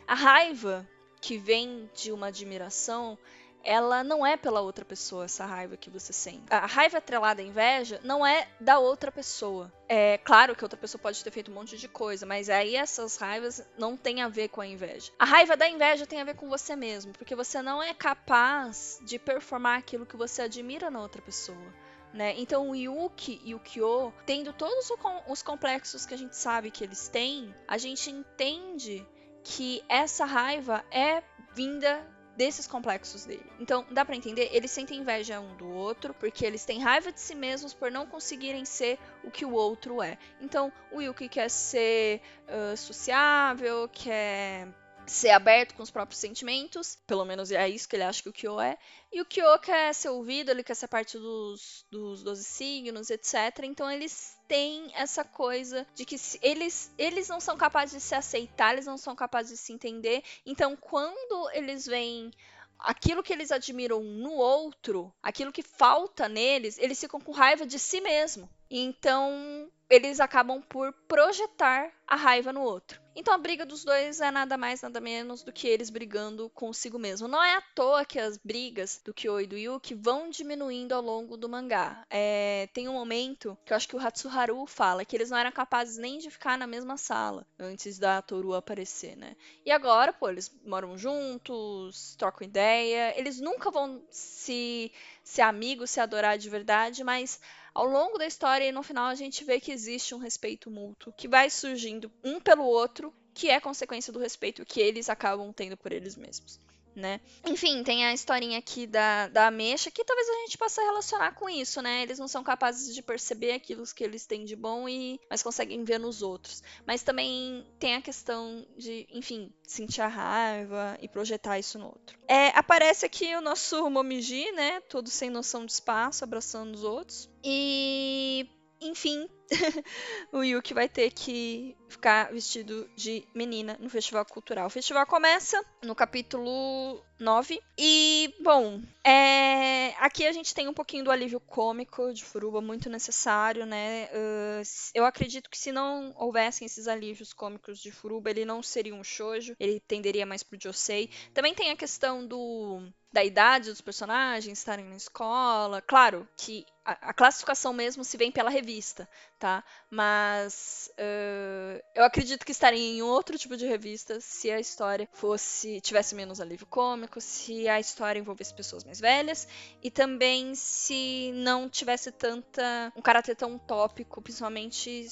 a 0.06 0.14
raiva 0.14 0.86
que 1.20 1.38
vem 1.38 1.90
de 1.94 2.12
uma 2.12 2.28
admiração 2.28 3.18
ela 3.66 4.04
não 4.04 4.24
é 4.24 4.36
pela 4.36 4.60
outra 4.60 4.84
pessoa, 4.84 5.24
essa 5.24 5.44
raiva 5.44 5.76
que 5.76 5.90
você 5.90 6.12
sente. 6.12 6.44
A 6.48 6.66
raiva 6.66 6.98
atrelada 6.98 7.42
à 7.42 7.44
inveja 7.44 8.00
não 8.04 8.24
é 8.24 8.48
da 8.60 8.78
outra 8.78 9.10
pessoa. 9.10 9.72
É 9.88 10.18
claro 10.18 10.54
que 10.54 10.64
outra 10.64 10.78
pessoa 10.78 11.02
pode 11.02 11.22
ter 11.22 11.32
feito 11.32 11.50
um 11.50 11.54
monte 11.54 11.76
de 11.76 11.88
coisa, 11.88 12.24
mas 12.24 12.48
aí 12.48 12.76
essas 12.76 13.16
raivas 13.16 13.66
não 13.76 13.96
têm 13.96 14.22
a 14.22 14.28
ver 14.28 14.48
com 14.48 14.60
a 14.60 14.66
inveja. 14.66 15.10
A 15.18 15.24
raiva 15.24 15.56
da 15.56 15.68
inveja 15.68 16.06
tem 16.06 16.20
a 16.20 16.24
ver 16.24 16.36
com 16.36 16.48
você 16.48 16.76
mesmo, 16.76 17.12
porque 17.12 17.34
você 17.34 17.60
não 17.60 17.82
é 17.82 17.92
capaz 17.92 19.00
de 19.02 19.18
performar 19.18 19.78
aquilo 19.78 20.06
que 20.06 20.16
você 20.16 20.42
admira 20.42 20.88
na 20.88 21.00
outra 21.00 21.20
pessoa. 21.20 21.74
Né? 22.14 22.34
Então 22.38 22.70
o 22.70 22.74
Yuki 22.74 23.40
e 23.44 23.54
o 23.54 23.58
Kyo, 23.58 24.14
tendo 24.24 24.52
todos 24.52 24.90
os 25.28 25.42
complexos 25.42 26.06
que 26.06 26.14
a 26.14 26.18
gente 26.18 26.36
sabe 26.36 26.70
que 26.70 26.84
eles 26.84 27.08
têm, 27.08 27.52
a 27.66 27.76
gente 27.76 28.10
entende 28.10 29.06
que 29.42 29.82
essa 29.88 30.24
raiva 30.24 30.84
é 30.90 31.22
vinda 31.52 32.15
desses 32.36 32.66
complexos 32.66 33.24
dele. 33.24 33.46
Então, 33.58 33.86
dá 33.90 34.04
para 34.04 34.14
entender, 34.14 34.50
eles 34.52 34.70
sentem 34.70 35.00
inveja 35.00 35.40
um 35.40 35.56
do 35.56 35.68
outro, 35.68 36.12
porque 36.14 36.44
eles 36.44 36.64
têm 36.64 36.80
raiva 36.80 37.10
de 37.10 37.20
si 37.20 37.34
mesmos 37.34 37.72
por 37.72 37.90
não 37.90 38.06
conseguirem 38.06 38.64
ser 38.64 38.98
o 39.24 39.30
que 39.30 39.44
o 39.44 39.52
outro 39.52 40.02
é. 40.02 40.18
Então, 40.40 40.72
o 40.92 41.00
Yuki 41.00 41.28
quer 41.28 41.48
ser 41.48 42.20
uh, 42.48 42.76
sociável, 42.76 43.88
quer 43.92 44.68
ser 45.06 45.30
aberto 45.30 45.74
com 45.74 45.82
os 45.82 45.90
próprios 45.90 46.18
sentimentos, 46.18 46.98
pelo 47.06 47.24
menos 47.24 47.50
é 47.50 47.68
isso 47.68 47.88
que 47.88 47.96
ele 47.96 48.02
acha 48.02 48.22
que 48.22 48.28
o 48.28 48.32
Kyo 48.32 48.60
é, 48.60 48.76
e 49.12 49.20
o 49.20 49.24
Kyo 49.24 49.58
quer 49.60 49.94
ser 49.94 50.08
ouvido, 50.08 50.50
ele 50.50 50.64
quer 50.64 50.74
ser 50.74 50.88
parte 50.88 51.18
dos, 51.18 51.86
dos 51.90 52.22
12 52.22 52.44
signos, 52.44 53.10
etc. 53.10 53.34
Então 53.64 53.90
eles 53.90 54.36
têm 54.48 54.90
essa 54.94 55.24
coisa 55.24 55.86
de 55.94 56.04
que 56.04 56.16
eles, 56.42 56.90
eles 56.98 57.28
não 57.28 57.40
são 57.40 57.56
capazes 57.56 57.94
de 57.94 58.00
se 58.00 58.14
aceitar, 58.14 58.72
eles 58.72 58.86
não 58.86 58.98
são 58.98 59.14
capazes 59.14 59.52
de 59.52 59.58
se 59.58 59.72
entender. 59.72 60.22
Então 60.44 60.76
quando 60.76 61.50
eles 61.52 61.86
veem 61.86 62.32
aquilo 62.78 63.22
que 63.22 63.32
eles 63.32 63.50
admiram 63.50 64.02
no 64.02 64.32
outro, 64.32 65.12
aquilo 65.22 65.52
que 65.52 65.62
falta 65.62 66.28
neles, 66.28 66.78
eles 66.78 67.00
ficam 67.00 67.20
com 67.20 67.32
raiva 67.32 67.64
de 67.64 67.78
si 67.78 68.00
mesmo. 68.00 68.48
Então 68.70 69.70
eles 69.88 70.20
acabam 70.20 70.60
por 70.60 70.92
projetar 71.06 71.92
a 72.06 72.16
raiva 72.16 72.52
no 72.52 72.62
outro. 72.62 73.05
Então 73.18 73.32
a 73.32 73.38
briga 73.38 73.64
dos 73.64 73.82
dois 73.82 74.20
é 74.20 74.30
nada 74.30 74.58
mais, 74.58 74.82
nada 74.82 75.00
menos 75.00 75.42
do 75.42 75.50
que 75.50 75.66
eles 75.66 75.88
brigando 75.88 76.50
consigo 76.50 76.98
mesmo. 76.98 77.26
Não 77.26 77.42
é 77.42 77.56
à 77.56 77.62
toa 77.74 78.04
que 78.04 78.18
as 78.18 78.36
brigas 78.36 79.00
do 79.02 79.14
Kyo 79.14 79.40
e 79.40 79.46
do 79.46 79.56
Yuki 79.56 79.94
vão 79.94 80.28
diminuindo 80.28 80.92
ao 80.92 81.00
longo 81.00 81.34
do 81.34 81.48
mangá. 81.48 82.04
É, 82.10 82.68
tem 82.74 82.90
um 82.90 82.92
momento 82.92 83.56
que 83.64 83.72
eu 83.72 83.76
acho 83.76 83.88
que 83.88 83.96
o 83.96 83.98
Hatsuharu 83.98 84.66
fala 84.66 85.02
que 85.02 85.16
eles 85.16 85.30
não 85.30 85.38
eram 85.38 85.50
capazes 85.50 85.96
nem 85.96 86.18
de 86.18 86.30
ficar 86.30 86.58
na 86.58 86.66
mesma 86.66 86.98
sala 86.98 87.46
antes 87.58 87.98
da 87.98 88.20
Toru 88.20 88.52
aparecer, 88.52 89.16
né? 89.16 89.34
E 89.64 89.70
agora, 89.70 90.12
pô, 90.12 90.28
eles 90.28 90.54
moram 90.62 90.98
juntos, 90.98 92.14
trocam 92.16 92.46
ideia, 92.46 93.18
eles 93.18 93.40
nunca 93.40 93.70
vão 93.70 94.02
se 94.10 94.92
ser 95.24 95.40
amigos, 95.40 95.90
se 95.90 96.00
adorar 96.00 96.36
de 96.36 96.50
verdade, 96.50 97.02
mas 97.02 97.40
ao 97.76 97.84
longo 97.84 98.16
da 98.16 98.26
história 98.26 98.64
e 98.64 98.72
no 98.72 98.82
final 98.82 99.04
a 99.06 99.14
gente 99.14 99.44
vê 99.44 99.60
que 99.60 99.70
existe 99.70 100.14
um 100.14 100.18
respeito 100.18 100.70
mútuo 100.70 101.12
que 101.12 101.28
vai 101.28 101.50
surgindo 101.50 102.10
um 102.24 102.40
pelo 102.40 102.64
outro, 102.64 103.12
que 103.34 103.50
é 103.50 103.60
consequência 103.60 104.10
do 104.10 104.18
respeito 104.18 104.64
que 104.64 104.80
eles 104.80 105.10
acabam 105.10 105.52
tendo 105.52 105.76
por 105.76 105.92
eles 105.92 106.16
mesmos 106.16 106.58
né? 106.96 107.20
Enfim, 107.44 107.82
tem 107.82 108.04
a 108.04 108.12
historinha 108.12 108.58
aqui 108.58 108.86
da, 108.86 109.28
da 109.28 109.46
ameixa, 109.48 109.90
que 109.90 110.04
talvez 110.04 110.28
a 110.28 110.32
gente 110.40 110.58
possa 110.58 110.82
relacionar 110.82 111.32
com 111.32 111.48
isso, 111.48 111.80
né? 111.82 112.02
Eles 112.02 112.18
não 112.18 112.26
são 112.26 112.42
capazes 112.42 112.94
de 112.94 113.02
perceber 113.02 113.52
aquilo 113.52 113.84
que 113.94 114.02
eles 114.02 114.26
têm 114.26 114.44
de 114.44 114.56
bom, 114.56 114.88
e 114.88 115.20
mas 115.30 115.42
conseguem 115.42 115.84
ver 115.84 116.00
nos 116.00 116.22
outros. 116.22 116.62
Mas 116.86 117.02
também 117.02 117.66
tem 117.78 117.94
a 117.94 118.02
questão 118.02 118.66
de, 118.76 119.06
enfim, 119.12 119.52
sentir 119.62 120.00
a 120.00 120.08
raiva 120.08 120.96
e 121.00 121.08
projetar 121.08 121.58
isso 121.58 121.78
no 121.78 121.86
outro. 121.86 122.18
É, 122.26 122.48
aparece 122.48 123.04
aqui 123.04 123.34
o 123.36 123.40
nosso 123.40 123.88
Momiji, 123.90 124.50
né? 124.52 124.80
Todo 124.80 125.08
sem 125.10 125.30
noção 125.30 125.64
de 125.64 125.72
espaço, 125.72 126.24
abraçando 126.24 126.74
os 126.74 126.82
outros. 126.82 127.28
E 127.44 128.48
enfim, 128.80 129.28
o 130.32 130.42
Yuki 130.42 130.74
vai 130.74 130.88
ter 130.88 131.10
que 131.10 131.76
ficar 131.88 132.32
vestido 132.32 132.88
de 132.96 133.26
menina 133.34 133.76
no 133.80 133.88
festival 133.88 134.24
cultural. 134.24 134.66
O 134.66 134.70
festival 134.70 135.06
começa 135.06 135.62
no 135.82 135.94
capítulo 135.94 137.02
9. 137.18 137.60
E, 137.78 138.34
bom, 138.42 138.82
é... 139.04 139.94
aqui 139.98 140.26
a 140.26 140.32
gente 140.32 140.54
tem 140.54 140.68
um 140.68 140.74
pouquinho 140.74 141.04
do 141.04 141.10
alívio 141.10 141.40
cômico 141.40 142.12
de 142.12 142.24
Furuba, 142.24 142.60
muito 142.60 142.90
necessário, 142.90 143.64
né? 143.64 144.06
Uh, 144.06 144.62
eu 144.94 145.04
acredito 145.04 145.48
que 145.48 145.58
se 145.58 145.72
não 145.72 146.12
houvessem 146.16 146.66
esses 146.66 146.88
alívios 146.88 147.32
cômicos 147.32 147.78
de 147.78 147.90
Furuba, 147.90 148.30
ele 148.30 148.44
não 148.44 148.62
seria 148.62 148.94
um 148.94 149.04
shoujo, 149.04 149.54
ele 149.58 149.80
tenderia 149.80 150.26
mais 150.26 150.42
pro 150.42 150.58
Josei. 150.60 151.10
Também 151.32 151.54
tem 151.54 151.70
a 151.70 151.76
questão 151.76 152.26
do 152.26 152.82
da 153.12 153.24
idade 153.24 153.70
dos 153.70 153.80
personagens 153.80 154.58
estarem 154.58 154.84
na 154.84 154.96
escola. 154.96 155.80
Claro 155.80 156.28
que 156.36 156.66
a, 156.84 157.10
a 157.10 157.14
classificação 157.14 157.72
mesmo 157.72 158.04
se 158.04 158.14
vem 158.18 158.30
pela 158.30 158.50
revista, 158.50 159.08
tá? 159.38 159.62
Mas 159.90 160.90
uh, 160.98 161.82
eu 161.94 162.04
acredito 162.04 162.44
que 162.44 162.52
estaria 162.52 162.78
em 162.78 163.02
outro 163.02 163.38
tipo 163.38 163.56
de 163.56 163.66
revista 163.66 164.20
se 164.20 164.50
a 164.50 164.58
história 164.58 165.08
fosse 165.12 165.80
tivesse 165.80 166.14
menos 166.14 166.40
alívio 166.40 166.66
cômico, 166.66 167.20
se 167.20 167.68
a 167.68 167.78
história 167.78 168.18
envolvesse 168.18 168.54
pessoas 168.54 168.84
mais 168.84 169.00
velhas 169.00 169.46
e 169.82 169.90
também 169.90 170.54
se 170.54 171.32
não 171.34 171.68
tivesse 171.68 172.10
tanta 172.12 172.92
um 172.96 173.02
caráter 173.02 173.36
tão 173.36 173.58
tópico, 173.58 174.22
principalmente 174.22 175.06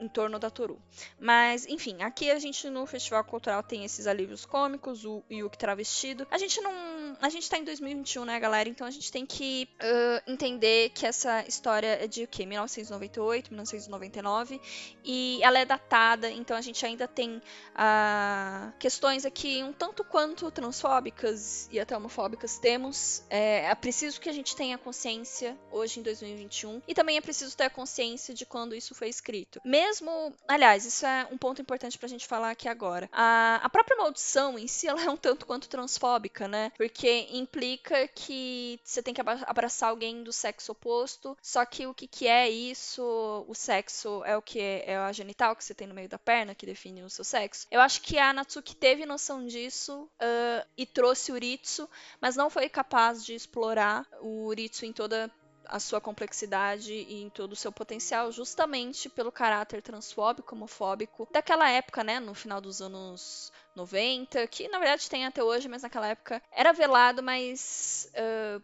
em 0.00 0.08
torno 0.08 0.38
da 0.38 0.50
Toru. 0.50 0.80
Mas, 1.18 1.66
enfim, 1.66 2.02
aqui 2.02 2.30
a 2.30 2.38
gente 2.38 2.68
no 2.70 2.86
Festival 2.86 3.24
Cultural 3.24 3.62
tem 3.62 3.84
esses 3.84 4.06
alívios 4.06 4.44
cômicos, 4.44 5.04
o 5.04 5.22
Yuki 5.30 5.58
travestido. 5.58 6.26
A 6.30 6.38
gente 6.38 6.60
não. 6.60 6.72
A 7.20 7.28
gente 7.28 7.50
tá 7.50 7.58
em 7.58 7.64
2021, 7.64 8.24
né, 8.24 8.38
galera? 8.38 8.68
Então 8.68 8.86
a 8.86 8.90
gente 8.90 9.10
tem 9.10 9.26
que 9.26 9.68
uh, 9.82 10.30
entender 10.30 10.90
que 10.90 11.04
essa 11.04 11.44
história 11.48 11.98
é 12.04 12.06
de 12.06 12.22
o 12.22 12.28
quê? 12.28 12.46
1998, 12.46 13.50
1999. 13.50 14.60
E 15.04 15.40
ela 15.42 15.58
é 15.58 15.64
datada, 15.64 16.30
então 16.30 16.56
a 16.56 16.60
gente 16.60 16.84
ainda 16.86 17.08
tem 17.08 17.36
uh, 17.36 18.72
questões 18.78 19.24
aqui 19.24 19.62
um 19.64 19.72
tanto 19.72 20.04
quanto 20.04 20.48
transfóbicas 20.50 21.68
e 21.72 21.80
até 21.80 21.96
homofóbicas 21.96 22.58
temos. 22.58 23.24
É, 23.28 23.64
é 23.64 23.74
preciso 23.74 24.20
que 24.20 24.28
a 24.28 24.32
gente 24.32 24.54
tenha 24.54 24.78
consciência 24.78 25.58
hoje 25.72 25.98
em 25.98 26.02
2021. 26.04 26.82
E 26.86 26.94
também 26.94 27.16
é 27.16 27.20
preciso 27.20 27.56
ter 27.56 27.64
a 27.64 27.70
consciência 27.70 28.32
de 28.32 28.46
quando 28.46 28.76
isso 28.76 28.94
foi 28.94 29.08
escrito. 29.08 29.60
Mesmo. 29.64 30.32
Aliás, 30.46 30.84
isso 30.84 31.04
é 31.04 31.26
um 31.32 31.36
ponto 31.36 31.60
importante 31.60 31.98
pra 31.98 32.08
gente 32.08 32.28
falar 32.28 32.50
aqui 32.50 32.68
agora. 32.68 33.08
A, 33.12 33.60
a 33.62 33.68
própria 33.68 33.96
maldição 33.96 34.56
em 34.56 34.68
si 34.68 34.86
ela 34.86 35.02
é 35.02 35.10
um 35.10 35.16
tanto 35.16 35.46
quanto 35.46 35.68
transfóbica, 35.68 36.46
né? 36.46 36.70
Porque 36.76 37.07
implica 37.32 38.08
que 38.08 38.80
você 38.84 39.02
tem 39.02 39.14
que 39.14 39.20
abraçar 39.20 39.90
alguém 39.90 40.22
do 40.22 40.32
sexo 40.32 40.72
oposto. 40.72 41.36
Só 41.42 41.64
que 41.64 41.86
o 41.86 41.94
que, 41.94 42.06
que 42.06 42.26
é 42.26 42.48
isso? 42.48 43.02
O 43.46 43.54
sexo 43.54 44.22
é 44.24 44.36
o 44.36 44.42
que? 44.42 44.60
É 44.60 44.96
a 44.96 45.12
genital 45.12 45.54
que 45.54 45.64
você 45.64 45.74
tem 45.74 45.86
no 45.86 45.94
meio 45.94 46.08
da 46.08 46.18
perna 46.18 46.54
que 46.54 46.66
define 46.66 47.02
o 47.02 47.10
seu 47.10 47.24
sexo. 47.24 47.66
Eu 47.70 47.80
acho 47.80 48.02
que 48.02 48.18
a 48.18 48.32
Natsuki 48.32 48.74
teve 48.74 49.06
noção 49.06 49.46
disso 49.46 50.08
uh, 50.20 50.66
e 50.76 50.86
trouxe 50.86 51.32
o 51.32 51.38
Ritsu, 51.38 51.88
mas 52.20 52.36
não 52.36 52.50
foi 52.50 52.68
capaz 52.68 53.24
de 53.24 53.34
explorar 53.34 54.06
o 54.20 54.52
Ritsu 54.52 54.84
em 54.84 54.92
toda 54.92 55.30
a 55.68 55.78
sua 55.78 56.00
complexidade 56.00 56.92
e 56.92 57.22
em 57.22 57.28
todo 57.28 57.52
o 57.52 57.56
seu 57.56 57.70
potencial, 57.70 58.32
justamente 58.32 59.08
pelo 59.08 59.30
caráter 59.30 59.82
transfóbico, 59.82 60.54
homofóbico 60.54 61.28
daquela 61.30 61.70
época, 61.70 62.02
né, 62.02 62.18
no 62.18 62.34
final 62.34 62.60
dos 62.60 62.80
anos 62.80 63.52
90, 63.78 64.46
que 64.48 64.68
na 64.68 64.78
verdade 64.78 65.08
tem 65.08 65.24
até 65.24 65.42
hoje, 65.42 65.68
mas 65.68 65.82
naquela 65.82 66.08
época 66.08 66.42
era 66.52 66.72
velado, 66.72 67.22
mas 67.22 68.10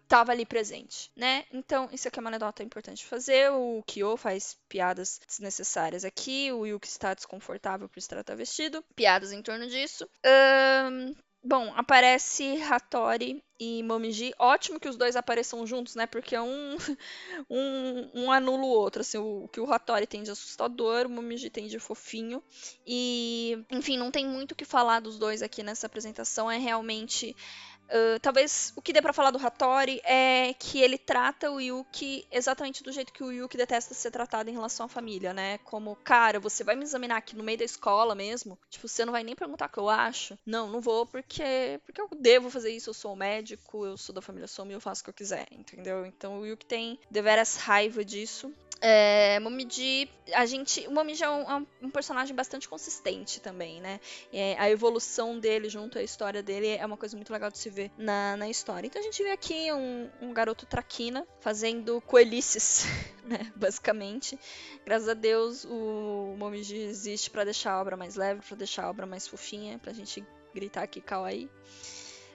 estava 0.03 0.33
ali 0.33 0.45
presente, 0.45 1.11
né? 1.17 1.45
Então, 1.53 1.89
isso 1.93 2.09
aqui 2.09 2.19
é 2.19 2.21
uma 2.21 2.31
anedota 2.31 2.63
importante 2.63 3.07
fazer. 3.07 3.51
O 3.53 3.83
Kyo 3.87 4.17
faz 4.17 4.57
piadas 4.69 5.21
desnecessárias 5.27 6.05
aqui, 6.05 6.53
o 6.53 6.67
Yuki 6.67 6.89
está 6.89 7.15
desconfortável 7.15 7.89
por 7.89 7.99
estar 7.99 8.23
vestido, 8.35 8.85
piadas 8.95 9.33
em 9.33 9.43
torno 9.43 9.67
disso. 9.67 10.05
Uh, 10.05 11.15
Bom, 11.47 11.75
aparece 11.77 12.63
Hattori 12.63 13.45
e 13.61 13.83
Momiji. 13.83 14.33
Ótimo 14.39 14.81
que 14.81 14.89
os 14.89 14.97
dois 14.97 15.15
apareçam 15.15 15.67
juntos, 15.67 15.95
né? 15.95 16.07
Porque 16.07 16.39
um, 16.39 16.77
um, 17.51 18.11
um 18.15 18.33
anula 18.33 18.63
o 18.63 18.69
outro. 18.69 19.03
Assim, 19.03 19.19
o, 19.19 19.47
que 19.53 19.61
o 19.61 19.71
Hattori 19.71 20.07
tem 20.07 20.23
de 20.23 20.31
assustador, 20.31 21.05
o 21.05 21.11
Momiji 21.11 21.51
tem 21.51 21.67
de 21.67 21.79
fofinho. 21.79 22.43
E, 22.87 23.63
enfim, 23.71 23.99
não 23.99 24.11
tem 24.11 24.27
muito 24.27 24.53
o 24.53 24.55
que 24.55 24.65
falar 24.65 25.01
dos 25.01 25.19
dois 25.19 25.43
aqui 25.43 25.63
nessa 25.63 25.87
apresentação. 25.87 26.51
É 26.51 26.57
realmente 26.57 27.37
Uh, 27.85 28.19
talvez 28.21 28.73
o 28.77 28.83
que 28.83 28.93
dê 28.93 29.03
para 29.03 29.13
falar 29.13 29.31
do 29.31 29.45
Hattori 29.45 30.01
é 30.05 30.55
que 30.59 30.81
ele 30.81 30.97
trata 30.97 31.51
o 31.51 31.61
Yuki 31.61 32.27
exatamente 32.31 32.83
do 32.83 32.91
jeito 32.91 33.13
que 33.13 33.23
o 33.23 33.31
Yuki 33.31 33.57
detesta 33.57 33.95
ser 33.95 34.11
tratado 34.11 34.49
em 34.49 34.53
relação 34.53 34.87
à 34.87 34.89
família, 34.89 35.33
né? 35.35 35.59
Como, 35.59 35.97
cara, 35.97 36.41
você 36.41 36.65
vai 36.65 36.77
me 36.77 36.83
examinar 36.83 37.17
aqui 37.17 37.37
no 37.37 37.45
meio 37.45 37.59
da 37.59 37.65
escola 37.65 38.15
mesmo? 38.15 38.59
Tipo, 38.71 38.89
você 38.89 39.05
não 39.05 39.13
vai 39.13 39.23
nem 39.23 39.37
perguntar 39.37 39.67
o 39.67 39.69
que 39.69 39.79
eu 39.79 39.89
acho? 39.89 40.39
Não, 40.47 40.69
não 40.69 40.81
vou 40.81 41.07
porque 41.07 41.81
porque 41.85 42.01
eu 42.01 42.09
devo 42.19 42.51
fazer 42.51 42.71
isso, 42.71 42.91
eu 42.91 42.95
sou 42.95 43.15
médico, 43.15 43.85
eu 43.85 43.97
sou 43.97 44.15
da 44.15 44.23
família 44.23 44.49
Somi, 44.49 44.73
eu 44.73 44.81
faço 44.81 45.03
o 45.03 45.05
que 45.05 45.11
eu 45.11 45.15
quiser, 45.15 45.47
entendeu? 45.51 46.07
Então 46.07 46.41
o 46.41 46.47
Yuki 46.47 46.67
tem 46.67 46.99
deveras 47.11 47.57
raiva 47.57 48.05
disso. 48.05 48.53
É, 48.87 49.41
Momiji, 49.41 50.11
a 50.35 50.45
gente, 50.45 50.87
o 50.87 50.91
Momiji 50.91 51.25
é 51.25 51.31
um, 51.31 51.51
é 51.51 51.67
um, 51.81 51.89
personagem 51.89 52.37
bastante 52.37 52.69
consistente 52.69 53.41
também, 53.41 53.81
né? 53.81 53.99
É, 54.31 54.59
a 54.59 54.69
evolução 54.69 55.39
dele 55.39 55.71
junto 55.71 55.99
à 55.99 56.03
história 56.03 56.43
dele 56.43 56.69
é 56.69 56.85
uma 56.85 56.99
coisa 56.99 57.17
muito 57.17 57.33
legal 57.33 57.51
de 57.51 57.57
se 57.57 57.71
ver 57.71 57.91
na, 57.97 58.37
na 58.37 58.47
história. 58.47 58.87
Então 58.87 59.01
a 59.01 59.03
gente 59.03 59.23
vê 59.23 59.31
aqui 59.31 59.73
um, 59.73 60.11
um 60.21 60.35
garoto 60.35 60.67
traquina 60.67 61.27
fazendo 61.41 61.99
coelhices, 62.03 62.85
né? 63.25 63.51
Basicamente. 63.57 64.39
Graças 64.85 65.09
a 65.09 65.15
Deus 65.15 65.65
o 65.65 66.35
Momiji 66.37 66.77
existe 66.77 67.31
para 67.31 67.45
deixar 67.45 67.73
a 67.73 67.81
obra 67.81 67.97
mais 67.97 68.17
leve, 68.17 68.43
para 68.47 68.55
deixar 68.55 68.85
a 68.85 68.91
obra 68.91 69.07
mais 69.07 69.27
fofinha, 69.27 69.79
pra 69.79 69.95
gente 69.95 70.23
gritar 70.55 70.83
aqui 70.83 71.01
kawaii. 71.01 71.49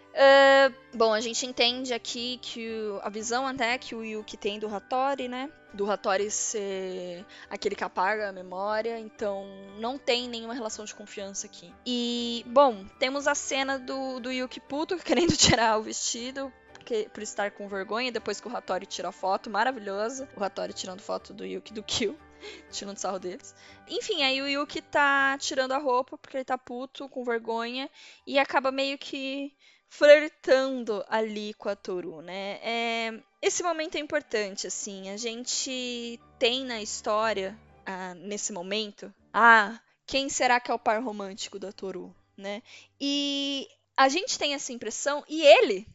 Uh, 0.10 0.74
bom, 0.98 1.14
a 1.14 1.22
gente 1.22 1.46
entende 1.46 1.94
aqui 1.94 2.40
que 2.42 2.68
o, 2.68 3.00
a 3.04 3.10
visão 3.10 3.48
até 3.48 3.78
que 3.78 3.94
o 3.96 4.04
Yuki 4.04 4.36
tem 4.38 4.60
do 4.60 4.74
Hattori, 4.74 5.28
né? 5.28 5.50
Do 5.74 5.90
Hattori 5.90 6.32
ser 6.32 7.26
aquele 7.50 7.76
que 7.76 7.84
apaga 7.84 8.30
a 8.30 8.32
memória, 8.32 9.00
então 9.00 9.46
não 9.78 10.00
tem 10.00 10.28
nenhuma 10.28 10.54
relação 10.54 10.84
de 10.84 10.96
confiança 10.96 11.46
aqui. 11.46 11.72
E, 11.86 12.44
bom, 12.48 12.86
temos 12.98 13.28
a 13.28 13.36
cena 13.36 13.78
do, 13.78 14.20
do 14.20 14.32
Yuki 14.32 14.60
puto 14.60 14.98
querendo 15.04 15.38
tirar 15.38 15.78
o 15.78 15.84
vestido 15.84 16.52
porque, 16.74 17.08
por 17.14 17.22
estar 17.22 17.52
com 17.52 17.68
vergonha 17.68 18.12
depois 18.12 18.42
que 18.42 18.48
o 18.48 18.56
Hattori 18.56 18.88
tira 18.88 19.10
a 19.10 19.12
foto, 19.12 19.50
maravilhosa. 19.50 20.28
O 20.36 20.44
Hattori 20.44 20.74
tirando 20.74 21.02
foto 21.02 21.34
do 21.34 21.46
Yuki 21.46 21.72
do 21.72 21.84
Kill. 21.84 22.18
tirando 22.72 22.98
sarro 22.98 23.20
deles. 23.20 23.54
Enfim, 23.88 24.24
aí 24.24 24.42
o 24.42 24.48
Yuki 24.48 24.82
tá 24.82 25.38
tirando 25.38 25.74
a 25.74 25.78
roupa 25.78 26.18
porque 26.18 26.38
ele 26.38 26.46
tá 26.46 26.58
puto, 26.58 27.08
com 27.10 27.24
vergonha, 27.24 27.90
e 28.26 28.40
acaba 28.40 28.72
meio 28.72 28.98
que 28.98 29.54
flertando 29.90 31.04
ali 31.10 31.54
com 31.56 31.68
a 31.68 31.76
Toru, 31.76 32.22
né? 32.22 32.60
É, 32.62 33.20
esse 33.42 33.64
momento 33.64 33.96
é 33.96 34.00
importante, 34.00 34.68
assim. 34.68 35.10
A 35.10 35.18
gente 35.18 36.20
tem 36.38 36.64
na 36.64 36.82
história, 36.82 37.58
ah, 37.86 38.14
nesse 38.14 38.54
momento, 38.54 39.14
ah, 39.34 39.80
quem 40.06 40.30
será 40.30 40.60
que 40.60 40.72
é 40.72 40.74
o 40.74 40.80
par 40.80 41.02
romântico 41.04 41.58
da 41.58 41.72
Toru, 41.72 42.16
né? 42.38 42.62
E 43.02 43.68
a 43.98 44.08
gente 44.08 44.38
tem 44.38 44.54
essa 44.54 44.72
impressão, 44.72 45.24
e 45.28 45.42
ele, 45.42 45.88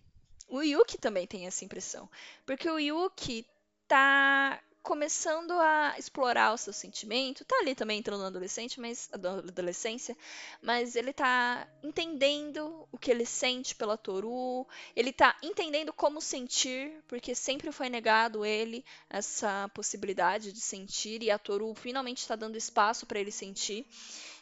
o 0.49 0.61
Yuki 0.61 0.99
também 0.99 1.27
tem 1.27 1.47
essa 1.47 1.65
impressão. 1.65 2.11
Porque 2.45 2.69
o 2.69 2.79
Yuki 2.79 3.47
tá 3.87 4.61
começando 4.85 5.53
a 5.53 5.95
explorar 5.99 6.53
o 6.53 6.59
seu 6.59 6.73
sentimento, 6.73 7.43
tá 7.43 7.57
ali 7.57 7.75
também 7.75 7.99
entrando 7.99 8.21
na 8.21 8.27
adolescente, 8.27 8.79
mas 8.79 9.09
adolescência, 9.11 10.15
mas 10.61 10.95
ele 10.95 11.11
tá 11.11 11.67
entendendo 11.83 12.87
o 12.93 12.99
que 12.99 13.11
ele 13.11 13.25
sente 13.25 13.75
pela 13.75 13.97
Toru, 13.97 14.67
ele 14.95 15.11
tá 15.11 15.35
entendendo 15.43 15.91
como 15.91 16.21
sentir, 16.21 17.03
porque 17.09 17.35
sempre 17.35 17.73
foi 17.73 17.89
negado 17.89 18.45
ele 18.45 18.85
essa 19.09 19.71
possibilidade 19.73 20.53
de 20.53 20.61
sentir 20.61 21.23
e 21.23 21.31
a 21.31 21.39
Toru 21.39 21.75
finalmente 21.75 22.19
está 22.19 22.37
dando 22.37 22.59
espaço 22.59 23.07
para 23.07 23.19
ele 23.19 23.33
sentir. 23.33 23.87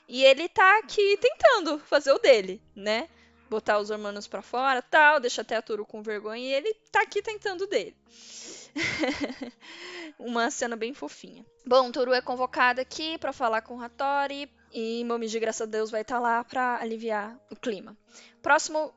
E 0.09 0.25
ele 0.25 0.49
tá 0.49 0.81
aqui 0.81 1.17
tentando 1.19 1.79
fazer 1.79 2.11
o 2.11 2.19
dele, 2.19 2.61
né? 2.75 3.09
Botar 3.49 3.79
os 3.79 3.91
hormônios 3.91 4.27
para 4.27 4.43
fora, 4.43 4.83
tal, 4.83 5.21
deixa 5.21 5.43
até 5.43 5.55
a 5.55 5.63
Toru 5.63 5.87
com 5.87 6.03
vergonha 6.03 6.43
e 6.43 6.53
ele 6.53 6.75
tá 6.91 7.03
aqui 7.03 7.23
tentando 7.23 7.65
dele. 7.69 7.95
Uma 10.19 10.51
cena 10.51 10.77
bem 10.77 10.95
fofinha. 10.95 11.45
Bom, 11.67 11.91
Toru 11.91 12.13
é 12.13 12.21
convocada 12.21 12.83
aqui 12.83 13.19
para 13.19 13.33
falar 13.33 13.63
com 13.63 13.81
Hattori 13.81 14.51
e 14.73 15.05
Momiji, 15.05 15.39
graças 15.39 15.63
a 15.63 15.71
Deus, 15.71 15.91
vai 15.91 16.03
estar 16.03 16.17
tá 16.17 16.21
lá 16.21 16.45
para 16.45 16.79
aliviar 16.81 17.39
o 17.51 17.57
clima. 17.57 17.97
Próximo 18.41 18.93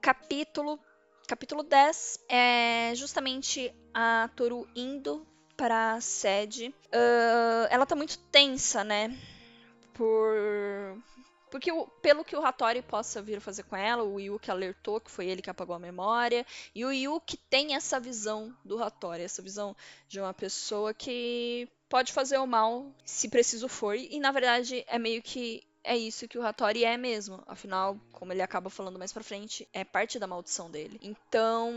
capítulo, 0.00 0.78
capítulo 1.26 1.62
10, 1.62 2.24
é 2.28 2.92
justamente 2.94 3.74
a 3.92 4.30
Toru 4.36 4.68
indo 4.74 5.26
para 5.56 5.94
a 5.94 6.00
sede. 6.00 6.68
Uh, 6.88 7.66
ela 7.70 7.86
tá 7.86 7.96
muito 7.96 8.18
tensa, 8.18 8.84
né? 8.84 9.16
Por 9.94 10.98
porque 11.56 11.72
pelo 12.02 12.22
que 12.22 12.36
o 12.36 12.44
Hattori 12.44 12.82
possa 12.82 13.22
vir 13.22 13.40
fazer 13.40 13.62
com 13.62 13.74
ela, 13.74 14.02
o 14.04 14.20
Yuki 14.20 14.50
alertou 14.50 15.00
que 15.00 15.10
foi 15.10 15.26
ele 15.26 15.40
que 15.40 15.48
apagou 15.48 15.74
a 15.74 15.78
memória, 15.78 16.44
e 16.74 16.84
o 16.84 16.92
Yuki 16.92 17.38
tem 17.48 17.74
essa 17.74 17.98
visão 17.98 18.54
do 18.62 18.82
Hattori, 18.82 19.22
essa 19.22 19.40
visão 19.40 19.74
de 20.06 20.20
uma 20.20 20.34
pessoa 20.34 20.92
que 20.92 21.66
pode 21.88 22.12
fazer 22.12 22.36
o 22.36 22.46
mal 22.46 22.92
se 23.06 23.30
preciso 23.30 23.68
for, 23.68 23.96
e 23.96 24.20
na 24.20 24.30
verdade 24.32 24.84
é 24.86 24.98
meio 24.98 25.22
que 25.22 25.66
é 25.82 25.96
isso 25.96 26.28
que 26.28 26.36
o 26.36 26.44
Hattori 26.44 26.84
é 26.84 26.96
mesmo. 26.96 27.42
Afinal, 27.46 27.96
como 28.12 28.32
ele 28.32 28.42
acaba 28.42 28.68
falando 28.68 28.98
mais 28.98 29.12
pra 29.12 29.22
frente, 29.22 29.66
é 29.72 29.84
parte 29.84 30.18
da 30.18 30.26
maldição 30.26 30.68
dele. 30.68 30.98
Então, 31.00 31.72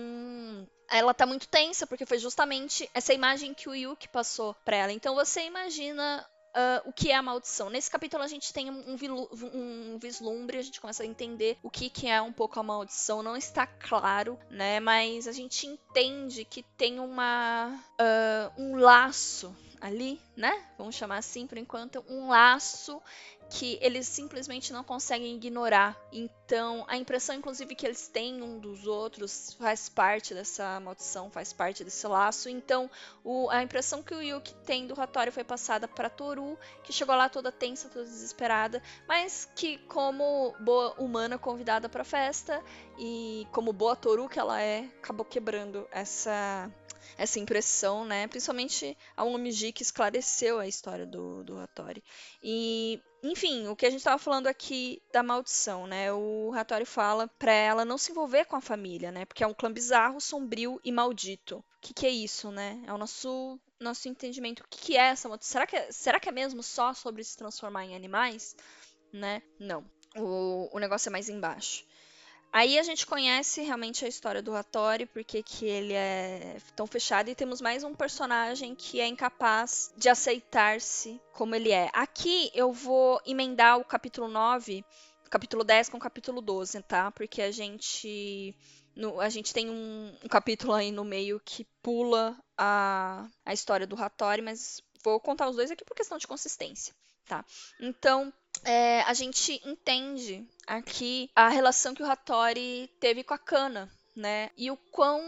ela 0.90 1.14
tá 1.14 1.28
muito 1.28 1.48
tensa, 1.48 1.86
porque 1.86 2.08
foi 2.08 2.18
justamente 2.18 2.90
essa 2.94 3.14
imagem 3.14 3.54
que 3.54 3.70
o 3.70 3.76
Yuki 3.76 4.10
passou 4.10 4.56
pra 4.66 4.78
ela. 4.78 4.92
Então 4.92 5.14
você 5.14 5.44
imagina 5.44 6.28
Uh, 6.50 6.90
o 6.90 6.94
que 6.94 7.12
é 7.12 7.16
a 7.16 7.22
maldição. 7.22 7.70
Nesse 7.70 7.92
capítulo 7.92 8.24
a 8.24 8.28
gente 8.28 8.52
tem 8.52 8.72
um, 8.72 8.98
um, 9.54 10.00
vislumbre, 10.00 10.58
a 10.58 10.62
gente 10.62 10.82
começa 10.82 11.04
a 11.04 11.06
entender 11.06 11.58
o 11.62 11.70
que, 11.70 11.90
que 11.90 12.08
é 12.08 12.20
um 12.22 12.34
pouco 12.34 12.60
a 12.60 12.64
maldição. 12.64 13.22
Não 13.22 13.38
está 13.38 13.68
claro, 13.68 14.38
né? 14.50 14.80
Mas 14.80 15.28
a 15.28 15.32
gente 15.32 15.68
entende 15.68 16.44
que 16.44 16.64
tem 16.64 17.00
uma 17.00 17.70
uh, 17.70 18.62
um 18.62 18.78
laço 18.78 19.56
ali, 19.80 20.20
né? 20.36 20.66
Vamos 20.78 20.96
chamar 20.96 21.18
assim 21.18 21.46
por 21.48 21.58
enquanto, 21.58 22.04
um 22.10 22.30
laço 22.30 23.02
que 23.50 23.80
eles 23.82 24.08
simplesmente 24.08 24.72
não 24.72 24.84
conseguem 24.84 25.36
ignorar. 25.36 26.00
Então, 26.12 26.86
a 26.88 26.98
impressão, 26.98 27.36
inclusive, 27.36 27.74
que 27.74 27.86
eles 27.86 28.08
têm 28.08 28.42
um 28.42 28.60
dos 28.60 28.86
outros 28.86 29.54
faz 29.54 29.90
parte 29.90 30.34
dessa 30.34 30.80
maldição, 30.80 31.32
faz 31.32 31.52
parte 31.52 31.84
desse 31.84 32.06
laço. 32.08 32.48
Então, 32.48 32.90
o, 33.24 33.50
a 33.50 33.64
impressão 33.64 34.04
que 34.04 34.14
o 34.14 34.22
Yuki 34.22 34.54
tem 34.66 34.86
do 34.86 35.00
Hattori 35.00 35.32
foi 35.32 35.44
passada 35.44 35.88
para 35.88 36.10
Toru, 36.10 36.58
que 36.84 36.94
chegou 36.94 37.16
lá 37.16 37.28
toda 37.28 37.52
tensa, 37.52 37.90
toda 37.90 38.06
desesperada, 38.06 38.84
mas 39.08 39.50
que, 39.56 39.80
como 39.80 40.56
boa 40.60 40.94
humana 41.00 41.38
convidada 41.38 41.90
para 41.90 42.04
a 42.04 42.06
festa 42.06 42.64
e 43.00 43.48
como 43.52 43.74
boa 43.74 43.96
Toru 43.96 44.30
que 44.30 44.40
ela 44.40 44.62
é, 44.62 44.86
acabou 45.02 45.26
quebrando 45.26 45.88
essa 45.92 46.72
essa 47.18 47.40
impressão, 47.40 48.06
né? 48.06 48.28
Principalmente 48.28 48.98
a 49.16 49.24
Omiji 49.24 49.72
que 49.72 49.84
esclareceu 49.84 50.60
a 50.60 50.68
história 50.68 51.06
do, 51.06 51.44
do 51.44 51.58
Hattori. 51.58 52.04
E, 52.44 53.02
enfim, 53.24 53.68
o 53.68 53.76
que 53.76 53.86
a 53.86 53.90
gente 53.90 54.00
estava 54.00 54.18
falando 54.18 54.48
aqui 54.48 55.02
da 55.12 55.24
maldição, 55.24 55.88
né? 55.88 56.12
O 56.14 56.52
Hattori 56.54 56.86
fala 56.86 57.28
para 57.28 57.52
ela 57.52 57.86
não 57.86 57.98
se 57.98 58.12
envolver 58.12 58.46
com 58.46 58.56
a 58.56 58.62
família, 58.62 59.12
né? 59.12 59.26
Porque 59.26 59.44
é 59.44 59.48
um 59.48 59.54
clã 59.54 59.72
bizarro, 59.72 60.20
sombrio 60.20 60.80
e 60.84 60.92
maldito. 60.92 61.58
O 61.58 61.64
que, 61.82 61.94
que 61.94 62.06
é 62.06 62.10
isso, 62.10 62.52
né? 62.52 62.82
É 62.86 62.94
o 62.94 62.98
nosso 62.98 63.60
nosso 63.80 64.10
entendimento. 64.10 64.60
O 64.60 64.68
que, 64.70 64.80
que 64.80 64.98
é 64.98 65.08
essa 65.08 65.30
maldição? 65.30 65.54
Será 65.54 65.66
que 65.66 65.76
é, 65.76 65.92
será 65.92 66.20
que 66.20 66.28
é 66.28 66.32
mesmo 66.32 66.62
só 66.62 66.94
sobre 66.94 67.24
se 67.24 67.38
transformar 67.38 67.86
em 67.86 67.96
animais? 67.96 68.56
Né? 69.12 69.42
Não. 69.58 69.84
O, 70.16 70.70
o 70.74 70.80
negócio 70.80 71.10
é 71.10 71.12
mais 71.12 71.30
embaixo. 71.30 71.86
Aí 72.52 72.80
a 72.80 72.84
gente 72.84 73.06
conhece 73.06 73.62
realmente 73.62 74.04
a 74.04 74.08
história 74.08 74.42
do 74.42 74.56
Hattori, 74.56 75.06
porque 75.06 75.44
que 75.44 75.66
ele 75.66 75.94
é 75.94 76.58
tão 76.76 76.88
fechado, 76.88 77.30
e 77.30 77.36
temos 77.36 77.62
mais 77.62 77.84
um 77.84 77.94
personagem 77.94 78.74
que 78.74 79.00
é 79.00 79.08
incapaz 79.08 79.94
de 79.96 80.10
aceitar-se 80.10 81.22
como 81.32 81.54
ele 81.54 81.72
é. 81.72 81.90
Aqui 81.94 82.50
eu 82.56 82.74
vou 82.74 83.22
emendar 83.24 83.78
o 83.78 83.86
capítulo 83.86 84.28
9, 84.28 84.84
capítulo 85.30 85.64
10 85.64 85.90
com 85.90 85.98
o 85.98 86.00
capítulo 86.02 86.42
12, 86.42 86.82
tá? 86.84 87.12
Porque 87.12 87.42
a 87.42 87.52
gente. 87.52 88.56
No, 88.96 89.22
a 89.22 89.30
gente 89.30 89.54
tem 89.54 89.70
um, 89.70 90.18
um, 90.24 90.28
capítulo 90.28 90.74
aí 90.74 90.92
no 90.92 91.06
meio 91.06 91.40
que 91.46 91.66
pula 91.84 92.36
a, 92.58 93.28
a 93.46 93.54
história 93.54 93.86
do 93.86 93.96
Hattori, 93.96 94.42
mas 94.42 94.82
vou 95.04 95.20
contar 95.20 95.48
os 95.48 95.56
dois 95.56 95.70
aqui 95.70 95.86
por 95.86 95.96
questão 95.96 96.18
de 96.18 96.28
consistência, 96.28 96.94
tá? 97.26 97.46
Então, 97.80 98.34
é, 98.64 99.02
a 99.02 99.14
gente 99.14 99.62
entende 99.66 100.48
aqui 100.68 101.30
a 101.36 101.50
relação 101.50 101.94
que 101.94 102.04
o 102.04 102.10
Hattori 102.10 102.90
teve 103.00 103.24
com 103.24 103.34
a 103.34 103.38
Kana, 103.38 103.92
né? 104.16 104.50
E 104.58 104.70
o 104.70 104.78
quão, 104.78 105.22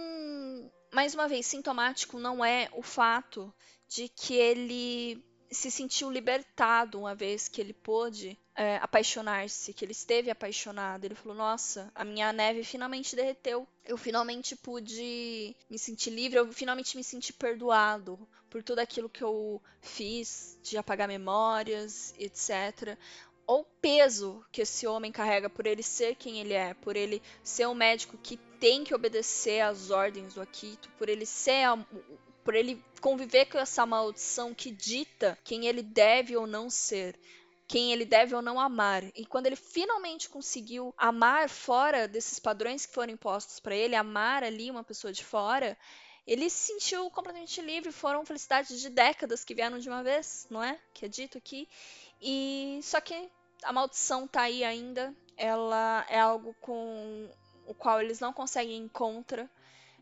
mais 0.92 1.14
uma 1.14 1.28
vez, 1.28 1.46
sintomático 1.46 2.20
não 2.20 2.44
é 2.44 2.70
o 2.74 2.82
fato 2.82 3.54
de 3.88 4.08
que 4.10 4.36
ele 4.36 5.24
se 5.52 5.70
sentiu 5.70 6.10
libertado 6.10 7.00
uma 7.00 7.14
vez 7.14 7.48
que 7.48 7.60
ele 7.60 7.74
pôde 7.74 8.38
é, 8.56 8.78
apaixonar-se, 8.78 9.74
que 9.74 9.86
ele 9.86 9.92
esteve 9.92 10.30
apaixonado. 10.30 11.06
Ele 11.06 11.16
falou: 11.16 11.38
Nossa, 11.38 11.92
a 11.96 12.04
minha 12.04 12.32
neve 12.34 12.64
finalmente 12.64 13.16
derreteu. 13.16 13.68
Eu 13.86 13.98
finalmente 13.98 14.56
pude 14.56 15.56
me 15.70 15.80
sentir 15.80 16.10
livre, 16.12 16.40
eu 16.40 16.52
finalmente 16.52 16.96
me 16.98 17.04
senti 17.04 17.34
perdoado 17.34 18.20
por 18.50 18.62
tudo 18.62 18.80
aquilo 18.80 19.10
que 19.10 19.24
eu 19.24 19.62
fiz, 19.80 20.60
de 20.62 20.78
apagar 20.78 21.08
memórias, 21.08 22.14
etc. 22.20 22.98
ou 23.48 23.64
peso 23.82 24.46
que 24.52 24.62
esse 24.62 24.86
homem 24.86 25.12
carrega 25.12 25.50
por 25.50 25.66
ele 25.66 25.82
ser 25.82 26.16
quem 26.16 26.40
ele 26.40 26.54
é, 26.54 26.74
por 26.74 26.98
ele 26.98 27.22
ser 27.42 27.66
um 27.68 27.74
médico 27.74 28.18
que 28.18 28.36
tem 28.60 28.84
que 28.84 28.94
obedecer 28.94 29.62
às 29.62 29.90
ordens 29.90 30.34
do 30.34 30.42
Akito, 30.42 30.90
por 30.98 31.08
ele 31.08 31.26
ser 31.26 31.66
por 32.44 32.56
ele 32.56 32.84
conviver 33.00 33.46
com 33.46 33.58
essa 33.58 33.86
maldição 33.86 34.54
que 34.54 34.72
dita 34.72 35.38
quem 35.44 35.68
ele 35.68 35.84
deve 35.84 36.36
ou 36.36 36.48
não 36.48 36.70
ser 36.70 37.18
quem 37.72 37.94
ele 37.94 38.04
deve 38.04 38.36
ou 38.36 38.42
não 38.42 38.60
amar. 38.60 39.02
E 39.16 39.26
quando 39.26 39.46
ele 39.46 39.56
finalmente 39.56 40.28
conseguiu 40.28 40.94
amar 40.98 41.48
fora 41.48 42.06
desses 42.06 42.38
padrões 42.38 42.86
que 42.86 42.94
foram 42.94 43.14
impostos 43.14 43.62
para 43.62 43.74
ele, 43.74 43.96
amar 43.96 44.44
ali 44.44 44.70
uma 44.70 44.84
pessoa 44.84 45.14
de 45.14 45.24
fora, 45.24 45.78
ele 46.28 46.50
se 46.50 46.74
sentiu 46.74 47.10
completamente 47.10 47.62
livre. 47.62 47.94
Foram 47.94 48.26
felicidades 48.26 48.82
de 48.82 48.90
décadas 48.90 49.46
que 49.46 49.56
vieram 49.56 49.80
de 49.80 49.88
uma 49.88 50.04
vez, 50.04 50.46
não 50.50 50.62
é? 50.62 50.78
Que 50.94 51.06
é 51.06 51.08
dito 51.08 51.38
aqui. 51.38 51.66
E 52.22 52.82
só 52.84 53.00
que 53.00 53.30
a 53.64 53.72
maldição 53.72 54.28
tá 54.28 54.42
aí 54.42 54.66
ainda. 54.66 55.16
Ela 55.38 56.06
é 56.10 56.20
algo 56.20 56.54
com 56.60 57.30
o 57.66 57.74
qual 57.74 58.02
eles 58.02 58.20
não 58.20 58.34
conseguem 58.34 58.84
ir 58.84 58.90
contra. 58.90 59.50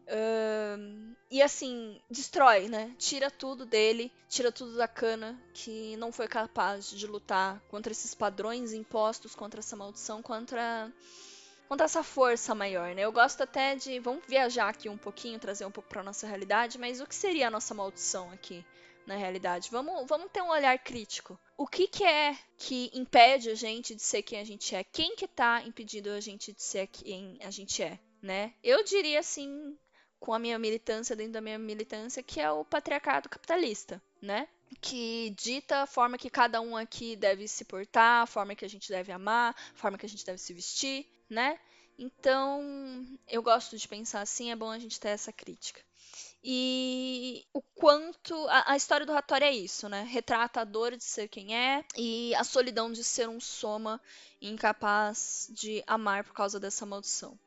Uh, 0.09 1.15
e 1.29 1.39
assim, 1.39 2.01
destrói, 2.09 2.67
né? 2.67 2.91
Tira 2.97 3.29
tudo 3.29 3.63
dele, 3.63 4.11
tira 4.27 4.51
tudo 4.51 4.75
da 4.75 4.87
cana, 4.87 5.39
que 5.53 5.95
não 5.97 6.11
foi 6.11 6.27
capaz 6.27 6.89
de 6.89 7.05
lutar 7.05 7.61
contra 7.69 7.91
esses 7.91 8.15
padrões 8.15 8.73
impostos, 8.73 9.35
contra 9.35 9.59
essa 9.59 9.75
maldição, 9.75 10.23
contra, 10.23 10.91
contra 11.67 11.85
essa 11.85 12.01
força 12.01 12.55
maior, 12.55 12.95
né? 12.95 13.03
Eu 13.03 13.11
gosto 13.11 13.43
até 13.43 13.75
de. 13.75 13.99
Vamos 13.99 14.25
viajar 14.27 14.69
aqui 14.69 14.89
um 14.89 14.97
pouquinho, 14.97 15.37
trazer 15.37 15.65
um 15.65 15.71
pouco 15.71 15.89
pra 15.89 16.01
nossa 16.01 16.25
realidade, 16.25 16.79
mas 16.79 16.99
o 16.99 17.05
que 17.05 17.15
seria 17.15 17.47
a 17.47 17.51
nossa 17.51 17.75
maldição 17.75 18.31
aqui? 18.31 18.65
Na 19.05 19.15
realidade, 19.15 19.69
vamos, 19.71 20.07
vamos 20.07 20.31
ter 20.31 20.41
um 20.41 20.49
olhar 20.49 20.77
crítico. 20.77 21.39
O 21.57 21.65
que, 21.65 21.87
que 21.87 22.03
é 22.03 22.37
que 22.57 22.91
impede 22.93 23.49
a 23.49 23.55
gente 23.55 23.95
de 23.95 24.03
ser 24.03 24.21
quem 24.21 24.39
a 24.39 24.43
gente 24.43 24.75
é? 24.75 24.83
Quem 24.83 25.15
que 25.15 25.27
tá 25.27 25.63
impedindo 25.63 26.11
a 26.11 26.19
gente 26.19 26.53
de 26.53 26.61
ser 26.61 26.87
quem 26.87 27.39
a 27.41 27.49
gente 27.49 27.81
é? 27.81 27.97
né? 28.21 28.53
Eu 28.63 28.83
diria 28.83 29.19
assim, 29.19 29.77
com 30.19 30.33
a 30.33 30.39
minha 30.39 30.59
militância, 30.59 31.15
dentro 31.15 31.33
da 31.33 31.41
minha 31.41 31.57
militância, 31.57 32.21
que 32.21 32.39
é 32.39 32.51
o 32.51 32.65
patriarcado 32.65 33.29
capitalista, 33.29 34.01
né? 34.21 34.47
Que 34.81 35.31
dita 35.31 35.83
a 35.83 35.87
forma 35.87 36.17
que 36.17 36.29
cada 36.29 36.61
um 36.61 36.75
aqui 36.75 37.15
deve 37.15 37.47
se 37.47 37.65
portar, 37.65 38.23
a 38.23 38.27
forma 38.27 38.55
que 38.55 38.65
a 38.65 38.69
gente 38.69 38.89
deve 38.89 39.11
amar, 39.11 39.55
a 39.73 39.77
forma 39.77 39.97
que 39.97 40.05
a 40.05 40.09
gente 40.09 40.25
deve 40.25 40.37
se 40.37 40.53
vestir, 40.53 41.07
né? 41.29 41.59
Então, 41.97 43.05
eu 43.27 43.41
gosto 43.41 43.77
de 43.77 43.87
pensar 43.87 44.21
assim, 44.21 44.51
é 44.51 44.55
bom 44.55 44.69
a 44.69 44.79
gente 44.79 44.99
ter 44.99 45.09
essa 45.09 45.33
crítica. 45.33 45.81
E 46.41 47.45
o 47.53 47.61
quanto. 47.61 48.33
A, 48.47 48.71
a, 48.71 48.77
história 48.77 49.05
do 49.05 49.11
Hattori 49.11 49.43
é 49.43 49.53
isso, 49.53 49.89
né? 49.89 50.03
Retrata 50.03 50.61
a 50.61 50.63
dor 50.63 50.95
de 50.95 51.03
ser 51.03 51.27
quem 51.27 51.55
é 51.55 51.83
e 51.97 52.33
a 52.35 52.43
solidão 52.45 52.91
de 52.91 53.03
ser 53.03 53.27
um 53.27 53.39
soma 53.39 54.01
incapaz 54.41 55.49
de 55.51 55.83
amar 55.85 56.23
por 56.23 56.33
causa 56.33 56.59
dessa 56.59 56.85
maldição. 56.85 57.37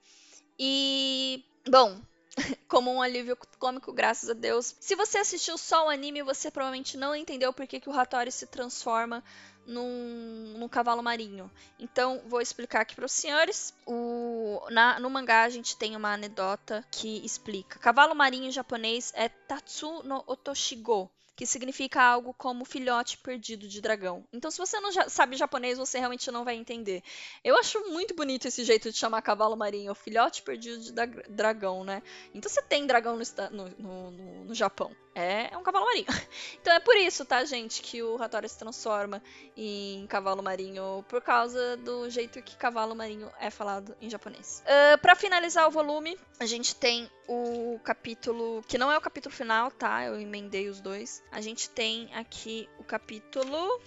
E, 0.58 1.42
bom, 1.66 1.98
como 2.68 2.90
um 2.90 3.02
alívio 3.02 3.36
cômico, 3.58 3.92
graças 3.92 4.30
a 4.30 4.32
Deus. 4.34 4.74
Se 4.80 4.94
você 4.94 5.18
assistiu 5.18 5.58
só 5.58 5.86
o 5.86 5.90
anime, 5.90 6.22
você 6.22 6.50
provavelmente 6.50 6.96
não 6.96 7.14
entendeu 7.14 7.52
por 7.52 7.66
que, 7.66 7.80
que 7.80 7.88
o 7.88 7.92
Hattori 7.92 8.32
se 8.32 8.46
transforma 8.46 9.22
num, 9.66 10.54
num 10.58 10.68
cavalo 10.68 11.02
marinho. 11.02 11.50
Então, 11.78 12.22
vou 12.26 12.40
explicar 12.40 12.80
aqui 12.80 12.94
para 12.94 13.06
os 13.06 13.12
senhores. 13.12 13.74
O, 13.86 14.60
na, 14.70 14.98
no 14.98 15.10
mangá, 15.10 15.42
a 15.42 15.50
gente 15.50 15.76
tem 15.76 15.96
uma 15.96 16.14
anedota 16.14 16.84
que 16.90 17.24
explica. 17.24 17.78
Cavalo 17.78 18.14
marinho 18.14 18.50
japonês 18.50 19.12
é 19.14 19.28
Tatsu 19.28 20.02
no 20.02 20.22
Otoshigo 20.26 21.10
que 21.34 21.46
significa 21.46 22.02
algo 22.02 22.34
como 22.34 22.64
filhote 22.64 23.18
perdido 23.18 23.66
de 23.66 23.80
dragão. 23.80 24.24
Então, 24.32 24.50
se 24.50 24.58
você 24.58 24.78
não 24.80 24.90
sabe 25.08 25.36
japonês, 25.36 25.78
você 25.78 25.98
realmente 25.98 26.30
não 26.30 26.44
vai 26.44 26.54
entender. 26.54 27.02
Eu 27.42 27.56
acho 27.58 27.80
muito 27.90 28.14
bonito 28.14 28.46
esse 28.46 28.64
jeito 28.64 28.90
de 28.90 28.96
chamar 28.98 29.22
cavalo 29.22 29.56
marinho, 29.56 29.94
filhote 29.94 30.42
perdido 30.42 30.78
de 30.82 30.92
dragão, 31.28 31.84
né? 31.84 32.02
Então, 32.34 32.50
você 32.50 32.62
tem 32.62 32.86
dragão 32.86 33.16
no, 33.16 33.50
no, 33.50 34.10
no, 34.10 34.44
no 34.44 34.54
Japão. 34.54 34.94
É, 35.14 35.52
é, 35.52 35.58
um 35.58 35.62
cavalo 35.62 35.86
marinho. 35.86 36.06
Então 36.60 36.72
é 36.72 36.80
por 36.80 36.96
isso, 36.96 37.24
tá, 37.24 37.44
gente, 37.44 37.82
que 37.82 38.02
o 38.02 38.22
Hattori 38.22 38.48
se 38.48 38.58
transforma 38.58 39.22
em 39.56 40.06
cavalo 40.06 40.42
marinho, 40.42 41.04
por 41.08 41.20
causa 41.20 41.76
do 41.78 42.08
jeito 42.08 42.40
que 42.42 42.56
cavalo 42.56 42.94
marinho 42.94 43.30
é 43.40 43.50
falado 43.50 43.96
em 44.00 44.08
japonês. 44.08 44.62
Uh, 44.64 44.98
para 44.98 45.16
finalizar 45.16 45.66
o 45.66 45.70
volume, 45.70 46.16
a 46.38 46.46
gente 46.46 46.74
tem 46.74 47.10
o 47.28 47.80
capítulo, 47.82 48.62
que 48.68 48.78
não 48.78 48.90
é 48.90 48.96
o 48.96 49.00
capítulo 49.00 49.34
final, 49.34 49.70
tá? 49.70 50.04
Eu 50.04 50.20
emendei 50.20 50.68
os 50.68 50.80
dois. 50.80 51.22
A 51.32 51.40
gente 51.40 51.68
tem 51.70 52.14
aqui 52.14 52.68
o 52.78 52.84
capítulo 52.84 53.80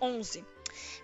11, 0.00 0.44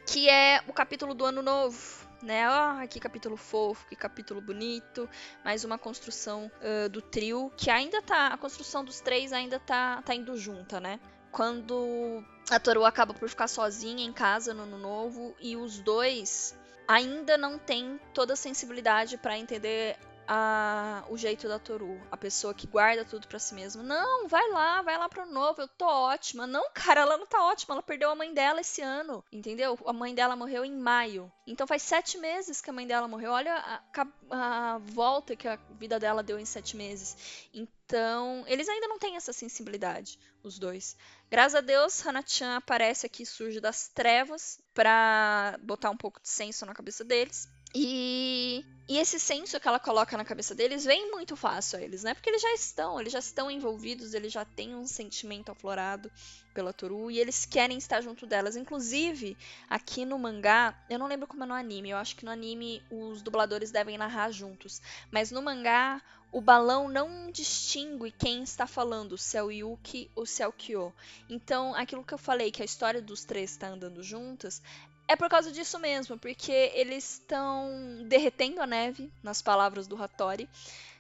que 0.07 0.29
é 0.29 0.65
o 0.67 0.73
capítulo 0.73 1.15
do 1.15 1.25
ano 1.25 1.43
novo 1.43 2.05
né? 2.25 2.45
Ah, 2.47 2.85
que 2.89 2.99
capítulo 2.99 3.37
fofo, 3.37 3.87
que 3.87 3.95
capítulo 3.95 4.41
bonito. 4.41 5.09
Mais 5.45 5.63
uma 5.63 5.79
construção 5.79 6.51
uh, 6.61 6.89
do 6.89 7.03
trio, 7.03 7.53
que 7.57 7.71
ainda 7.71 8.03
tá. 8.03 8.29
A 8.29 8.39
construção 8.39 8.85
dos 8.85 9.01
três 9.01 9.33
ainda 9.33 9.61
tá, 9.61 10.03
tá 10.03 10.15
indo 10.15 10.37
junta, 10.37 10.81
né? 10.81 10.99
Quando 11.31 12.25
a 12.51 12.59
Toru 12.59 12.85
acaba 12.85 13.13
por 13.13 13.29
ficar 13.29 13.49
sozinha 13.49 14.05
em 14.05 14.13
casa 14.13 14.55
no 14.55 14.63
ano 14.63 14.79
novo 14.79 15.35
e 15.41 15.57
os 15.57 15.79
dois 15.81 16.57
ainda 16.89 17.37
não 17.37 17.59
têm 17.59 18.01
toda 18.13 18.35
a 18.35 18.37
sensibilidade 18.37 19.17
para 19.17 19.39
entender 19.39 19.97
a, 20.27 21.05
o 21.09 21.17
jeito 21.17 21.49
da 21.49 21.59
Toru, 21.59 22.01
a 22.11 22.17
pessoa 22.17 22.55
que 22.55 22.67
guarda 22.67 23.05
tudo 23.05 23.27
para 23.29 23.39
si 23.39 23.55
mesma. 23.55 23.83
Não, 23.83 24.29
vai 24.29 24.49
lá, 24.51 24.83
vai 24.83 24.97
lá 24.97 25.09
pro 25.09 25.27
novo, 25.27 25.63
eu 25.63 25.69
tô 25.69 25.87
ótima. 25.87 26.47
Não, 26.47 26.65
cara, 26.73 27.03
ela 27.03 27.17
não 27.17 27.27
tá 27.27 27.43
ótima, 27.45 27.75
ela 27.75 27.83
perdeu 27.83 28.11
a 28.11 28.15
mãe 28.15 28.33
dela 28.33 28.61
esse 28.61 28.81
ano, 28.81 29.25
entendeu? 29.33 29.79
A 29.87 29.93
mãe 29.93 30.15
dela 30.15 30.37
morreu 30.37 30.65
em 30.65 30.77
maio. 30.77 31.31
Então 31.47 31.67
faz 31.67 31.83
sete 31.83 32.19
meses 32.19 32.61
que 32.61 32.71
a 32.71 32.73
mãe 32.73 32.87
dela 32.87 33.09
morreu. 33.09 33.33
Olha 33.33 33.55
a, 33.57 34.07
a 34.31 34.79
volta 34.79 35.37
que 35.37 35.47
a 35.47 35.57
vida 35.79 35.99
dela 35.99 36.23
deu 36.23 36.39
em 36.39 36.45
sete 36.45 36.77
meses. 36.77 37.49
Então, 37.53 38.45
eles 38.47 38.69
ainda 38.69 38.89
não 38.89 38.99
têm 38.99 39.17
essa 39.17 39.33
sensibilidade, 39.33 40.19
os 40.43 40.59
dois. 40.59 40.97
Graças 41.31 41.57
a 41.57 41.61
Deus, 41.61 42.05
Hana-chan 42.05 42.57
aparece 42.57 43.07
aqui, 43.07 43.27
surge 43.27 43.61
das 43.61 43.89
trevas, 43.89 44.59
pra 44.73 45.59
botar 45.63 45.91
um 45.91 45.97
pouco 45.97 46.21
de 46.21 46.29
senso 46.29 46.65
na 46.65 46.75
cabeça 46.75 47.05
deles. 47.05 47.49
E, 47.75 48.65
e 48.89 48.99
esse 48.99 49.19
senso 49.19 49.59
que 49.59 49.67
ela 49.67 49.81
coloca 49.81 50.17
na 50.17 50.25
cabeça 50.25 50.55
deles 50.55 50.85
vem 50.85 51.11
muito 51.11 51.35
fácil 51.35 51.79
a 51.79 51.83
eles, 51.83 52.05
né? 52.05 52.15
Porque 52.15 52.31
eles 52.31 52.41
já 52.41 52.53
estão, 52.55 53.01
eles 53.01 53.13
já 53.13 53.19
estão 53.19 53.51
envolvidos, 53.51 54.15
eles 54.15 54.33
já 54.33 54.45
têm 54.45 54.77
um 54.77 54.87
sentimento 54.87 55.51
aflorado 55.51 56.11
pela 56.55 56.73
Toru 56.73 57.11
e 57.11 57.19
eles 57.19 57.45
querem 57.45 57.77
estar 57.77 58.01
junto 58.01 58.27
delas. 58.27 58.55
Inclusive, 58.55 59.37
aqui 59.69 60.05
no 60.05 60.19
mangá, 60.19 60.79
eu 60.89 60.99
não 61.01 61.09
lembro 61.09 61.27
como 61.27 61.43
é 61.43 61.47
no 61.47 61.55
anime, 61.55 61.91
eu 61.91 61.97
acho 61.97 62.15
que 62.15 62.25
no 62.25 62.31
anime 62.31 62.81
os 62.91 63.23
dubladores 63.23 63.73
devem 63.73 63.99
narrar 63.99 64.31
juntos, 64.31 64.81
mas 65.11 65.33
no 65.33 65.43
mangá 65.43 66.01
o 66.31 66.41
balão 66.41 66.89
não 66.89 67.31
distingue 67.31 68.11
quem 68.11 68.43
está 68.43 68.67
falando, 68.67 69.17
se 69.17 69.37
é 69.37 69.43
o 69.43 69.53
Yuki 69.53 70.11
ou 70.17 70.27
se 70.27 70.43
é 70.43 70.49
o 70.49 70.53
Kyo. 70.53 70.93
Então, 71.31 71.73
aquilo 71.77 72.03
que 72.03 72.13
eu 72.13 72.19
falei, 72.19 72.51
que 72.51 72.61
a 72.61 72.65
história 72.65 73.01
dos 73.01 73.25
três 73.25 73.53
está 73.53 73.69
andando 73.69 74.03
juntas, 74.03 74.61
é 75.07 75.17
por 75.17 75.29
causa 75.29 75.53
disso 75.53 75.79
mesmo, 75.79 76.19
porque 76.19 76.73
eles 76.75 77.15
estão 77.15 78.03
derretendo 78.07 78.61
a 78.61 78.67
neve, 78.67 79.13
nas 79.23 79.43
palavras 79.43 79.87
do 79.87 80.01
Hattori. 80.03 80.49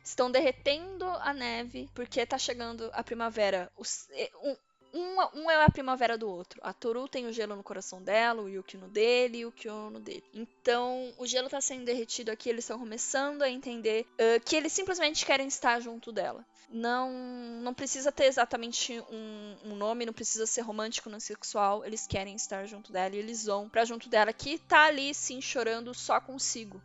Estão 0.02 0.30
derretendo 0.30 1.06
a 1.06 1.32
neve 1.32 1.88
porque 1.94 2.20
está 2.20 2.36
chegando 2.36 2.90
a 2.92 3.02
primavera. 3.02 3.72
um, 4.92 5.40
um, 5.40 5.50
é 5.50 5.64
a 5.64 5.70
primavera 5.70 6.18
do 6.18 6.28
outro. 6.28 6.60
A 6.62 6.74
Toru 6.74 7.08
tem 7.08 7.26
o 7.26 7.32
gelo 7.32 7.56
no 7.56 7.62
coração 7.62 8.02
dela, 8.02 8.42
o 8.42 8.48
Yuki 8.48 8.76
no 8.76 8.88
dele 8.88 9.38
e 9.38 9.46
o 9.46 9.52
Kyo 9.52 9.90
no 9.90 10.00
dele. 10.00 10.24
Então, 10.34 11.12
o 11.16 11.26
gelo 11.26 11.46
está 11.46 11.60
sendo 11.60 11.86
derretido 11.86 12.30
aqui, 12.30 12.50
eles 12.50 12.64
estão 12.64 12.78
começando 12.78 13.42
a 13.42 13.48
entender 13.48 14.06
uh, 14.12 14.44
que 14.44 14.54
eles 14.54 14.72
simplesmente 14.72 15.24
querem 15.24 15.48
estar 15.48 15.80
junto 15.80 16.12
dela 16.12 16.44
não 16.74 17.12
não 17.62 17.72
precisa 17.72 18.10
ter 18.10 18.24
exatamente 18.24 19.00
um, 19.08 19.56
um, 19.64 19.76
nome, 19.76 20.04
não 20.04 20.12
precisa 20.12 20.44
ser 20.44 20.62
romântico 20.62 21.08
nem 21.08 21.20
sexual. 21.20 21.84
Eles 21.84 22.06
querem 22.06 22.34
estar 22.34 22.66
junto 22.66 22.92
dela 22.92 23.14
e 23.14 23.18
eles 23.18 23.44
vão 23.46 23.68
pra 23.68 23.84
junto 23.84 24.08
dela 24.08 24.32
que 24.32 24.58
tá 24.58 24.86
ali 24.86 25.14
sim 25.14 25.40
chorando 25.40 25.94
só 25.94 26.20
consigo. 26.20 26.82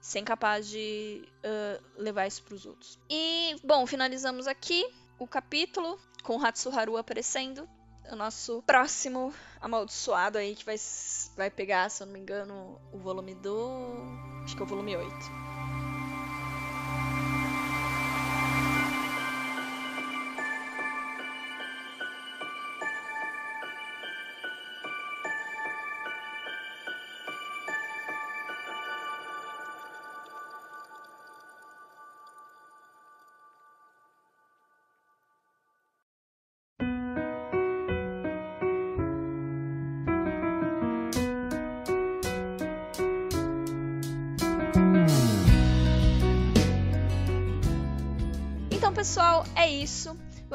Sem 0.00 0.24
capaz 0.24 0.68
de 0.68 1.26
uh, 1.44 1.84
levar 2.00 2.26
isso 2.26 2.42
pros 2.42 2.64
outros. 2.64 2.98
E, 3.10 3.56
bom, 3.64 3.86
finalizamos 3.86 4.46
aqui 4.46 4.86
o 5.18 5.26
capítulo 5.26 5.98
com 6.22 6.42
Hatsuharu 6.42 6.96
aparecendo. 6.96 7.68
O 8.12 8.16
nosso 8.16 8.62
próximo 8.66 9.32
amaldiçoado 9.60 10.36
aí 10.36 10.54
que 10.54 10.64
vai, 10.64 10.76
vai 11.36 11.50
pegar, 11.50 11.90
se 11.90 12.02
eu 12.02 12.06
não 12.06 12.12
me 12.12 12.20
engano, 12.20 12.78
o 12.92 12.98
volume 12.98 13.34
do. 13.34 13.90
Acho 14.44 14.54
que 14.54 14.62
é 14.62 14.64
o 14.64 14.68
volume 14.68 14.94
8. 14.94 15.53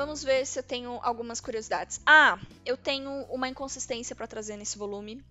Vamos 0.09 0.23
ver 0.23 0.43
se 0.47 0.57
eu 0.57 0.63
tenho 0.63 0.99
algumas 1.03 1.39
curiosidades. 1.39 2.01
Ah, 2.03 2.39
eu 2.65 2.75
tenho 2.75 3.11
uma 3.25 3.47
inconsistência 3.47 4.15
para 4.15 4.25
trazer 4.25 4.57
nesse 4.57 4.75
volume, 4.75 5.23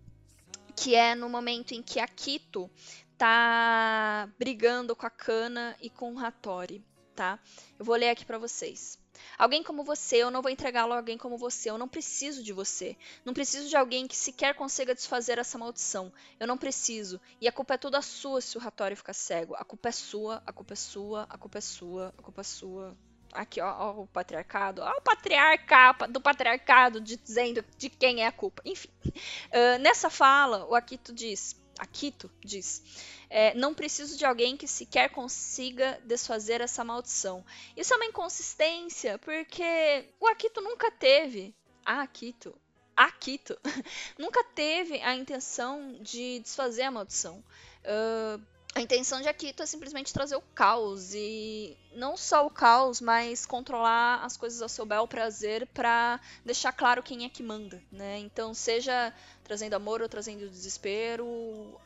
que 0.76 0.94
é 0.94 1.16
no 1.16 1.28
momento 1.28 1.72
em 1.72 1.82
que 1.82 1.98
a 1.98 2.06
Kito 2.06 2.70
tá 3.16 4.30
brigando 4.38 4.94
com 4.94 5.04
a 5.04 5.10
Kana 5.10 5.76
e 5.82 5.90
com 5.90 6.14
o 6.14 6.18
Hattori, 6.20 6.80
tá? 7.12 7.40
Eu 7.76 7.84
vou 7.84 7.96
ler 7.96 8.10
aqui 8.10 8.24
para 8.24 8.38
vocês. 8.38 8.96
Alguém 9.36 9.64
como 9.64 9.82
você, 9.82 10.18
eu 10.18 10.30
não 10.30 10.42
vou 10.42 10.50
entregá-lo 10.50 10.92
a 10.92 10.96
alguém 10.98 11.18
como 11.18 11.36
você. 11.36 11.68
Eu 11.68 11.76
não 11.76 11.88
preciso 11.88 12.40
de 12.40 12.52
você. 12.52 12.96
Não 13.24 13.34
preciso 13.34 13.68
de 13.68 13.76
alguém 13.76 14.06
que 14.06 14.16
sequer 14.16 14.54
consiga 14.54 14.94
desfazer 14.94 15.40
essa 15.40 15.58
maldição. 15.58 16.12
Eu 16.38 16.46
não 16.46 16.56
preciso. 16.56 17.20
E 17.40 17.48
a 17.48 17.52
culpa 17.52 17.74
é 17.74 17.78
toda 17.78 18.00
sua 18.00 18.40
se 18.40 18.56
o 18.56 18.60
Hattori 18.64 18.94
ficar 18.94 19.12
cego. 19.12 19.56
A 19.56 19.64
culpa 19.64 19.88
é 19.88 19.92
sua, 19.92 20.40
a 20.46 20.52
culpa 20.52 20.74
é 20.74 20.76
sua, 20.76 21.26
a 21.28 21.36
culpa 21.36 21.58
é 21.58 21.60
sua, 21.60 22.14
a 22.16 22.22
culpa 22.22 22.40
é 22.42 22.44
sua. 22.44 22.96
Aqui, 23.32 23.60
ó, 23.60 23.68
ó 23.68 24.02
o 24.02 24.06
patriarcado. 24.06 24.82
Ó, 24.82 24.90
o 24.90 25.02
patriarca 25.02 26.06
do 26.08 26.20
patriarcado 26.20 27.00
dizendo 27.00 27.64
de 27.76 27.90
quem 27.90 28.22
é 28.22 28.26
a 28.26 28.32
culpa. 28.32 28.62
Enfim. 28.64 28.90
Uh, 29.06 29.78
nessa 29.80 30.10
fala, 30.10 30.66
o 30.66 30.74
Akito 30.74 31.12
diz. 31.12 31.56
Akito 31.78 32.30
diz 32.40 32.82
é, 33.30 33.54
não 33.54 33.74
preciso 33.74 34.16
de 34.16 34.24
alguém 34.24 34.56
que 34.56 34.66
sequer 34.66 35.10
consiga 35.10 36.00
desfazer 36.04 36.60
essa 36.60 36.82
maldição. 36.82 37.44
Isso 37.76 37.92
é 37.92 37.96
uma 37.96 38.06
inconsistência, 38.06 39.18
porque 39.18 40.08
o 40.18 40.26
Akito 40.26 40.60
nunca 40.60 40.90
teve. 40.90 41.54
Ah, 41.84 42.02
Akito. 42.02 42.54
Akito 42.96 43.58
nunca 44.18 44.42
teve 44.42 45.00
a 45.02 45.14
intenção 45.14 45.98
de 46.00 46.40
desfazer 46.40 46.82
a 46.82 46.90
maldição. 46.90 47.44
Uh, 47.84 48.42
a 48.78 48.82
intenção 48.82 49.20
de 49.20 49.28
Akito 49.28 49.62
é 49.62 49.66
simplesmente 49.66 50.12
trazer 50.12 50.36
o 50.36 50.42
caos 50.54 51.12
e 51.12 51.76
não 51.94 52.16
só 52.16 52.46
o 52.46 52.50
caos, 52.50 53.00
mas 53.00 53.44
controlar 53.44 54.24
as 54.24 54.36
coisas 54.36 54.62
ao 54.62 54.68
seu 54.68 54.86
bel 54.86 55.06
prazer 55.08 55.66
para 55.74 56.20
deixar 56.44 56.72
claro 56.72 57.02
quem 57.02 57.24
é 57.24 57.28
que 57.28 57.42
manda, 57.42 57.82
né? 57.90 58.18
Então, 58.18 58.54
seja 58.54 59.12
trazendo 59.42 59.74
amor 59.74 60.00
ou 60.00 60.08
trazendo 60.08 60.48
desespero, 60.48 61.26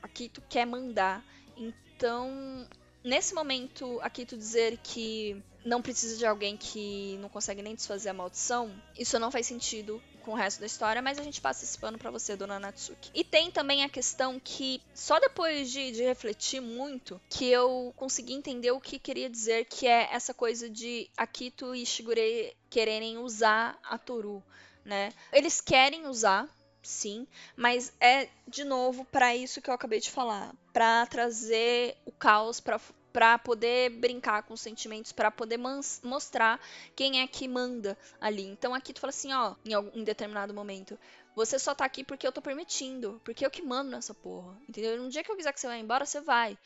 Akito 0.03 0.43
quer 0.51 0.67
mandar. 0.67 1.25
Então, 1.57 2.69
nesse 3.03 3.35
momento, 3.35 3.99
Akito 4.03 4.37
dizer 4.37 4.79
que 4.83 5.43
não 5.65 5.81
precisa 5.81 6.19
de 6.19 6.27
alguém 6.27 6.59
que 6.59 7.17
não 7.23 7.29
consegue 7.31 7.63
nem 7.63 7.75
desfazer 7.75 8.11
a 8.11 8.15
maldição, 8.15 8.71
isso 8.99 9.19
não 9.19 9.31
faz 9.31 9.47
sentido 9.47 10.03
com 10.23 10.33
o 10.33 10.35
resto 10.35 10.61
da 10.61 10.67
história, 10.67 11.03
mas 11.03 11.19
a 11.19 11.23
gente 11.23 11.41
passa 11.41 11.65
esse 11.65 11.79
pano 11.79 11.99
para 11.99 12.11
você, 12.11 12.37
dona 12.37 12.59
Natsuki. 12.59 13.11
E 13.15 13.23
tem 13.23 13.51
também 13.51 13.85
a 13.85 13.89
questão 13.89 14.41
que, 14.43 14.81
só 14.95 15.19
depois 15.21 15.71
de, 15.71 15.93
de, 15.93 16.03
refletir 16.03 16.61
muito, 16.61 17.21
que 17.29 17.47
eu 17.47 17.93
consegui 17.97 18.33
entender 18.33 18.71
o 18.71 18.81
que 18.81 18.99
queria 18.99 19.29
dizer, 19.29 19.67
que 19.67 19.87
é 19.87 20.09
essa 20.13 20.33
coisa 20.33 20.71
de 20.71 21.11
Akito 21.17 21.75
e 21.75 21.85
Shigure 21.85 22.57
quererem 22.71 23.19
usar 23.19 23.79
a 23.85 23.99
Toru, 23.99 24.43
né? 24.85 25.13
Eles 25.33 25.61
querem 25.61 26.07
usar, 26.07 26.49
sim, 26.83 27.27
mas 27.57 27.93
é 28.01 28.29
de 28.47 28.65
novo 28.65 29.05
para 29.05 29.37
isso 29.37 29.61
que 29.61 29.71
eu 29.71 29.75
acabei 29.75 30.01
de 30.01 30.11
falar, 30.11 30.55
para 30.73 31.07
trazer 31.07 31.97
o 32.05 32.13
caos 32.13 32.61
para 32.61 32.81
para 33.13 33.39
poder 33.39 33.91
brincar 33.91 34.43
com 34.43 34.55
os 34.55 34.61
sentimentos, 34.61 35.13
para 35.13 35.31
poder 35.31 35.59
mostrar 36.03 36.61
quem 36.97 37.21
é 37.21 37.27
que 37.27 37.47
manda 37.47 37.97
ali. 38.21 38.45
Então 38.45 38.75
aqui 38.75 38.93
tu 38.93 39.01
fala 39.01 39.11
assim, 39.11 39.33
ó, 39.33 39.55
em 39.65 40.01
em 40.01 40.05
determinado 40.05 40.55
momento, 40.55 40.99
você 41.35 41.59
só 41.59 41.75
tá 41.75 41.85
aqui 41.85 42.05
porque 42.05 42.27
eu 42.27 42.33
tô 42.33 42.43
permitindo, 42.43 43.21
porque 43.25 43.45
eu 43.45 43.51
que 43.51 43.63
mando 43.63 43.91
nessa 43.91 44.15
porra, 44.15 44.59
entendeu? 44.69 45.01
No 45.01 45.09
dia 45.09 45.23
que 45.23 45.31
eu 45.31 45.37
quiser 45.37 45.53
que 45.53 45.61
você 45.61 45.67
vá 45.67 45.77
embora, 45.77 46.05
você 46.07 46.21
vai. 46.21 46.59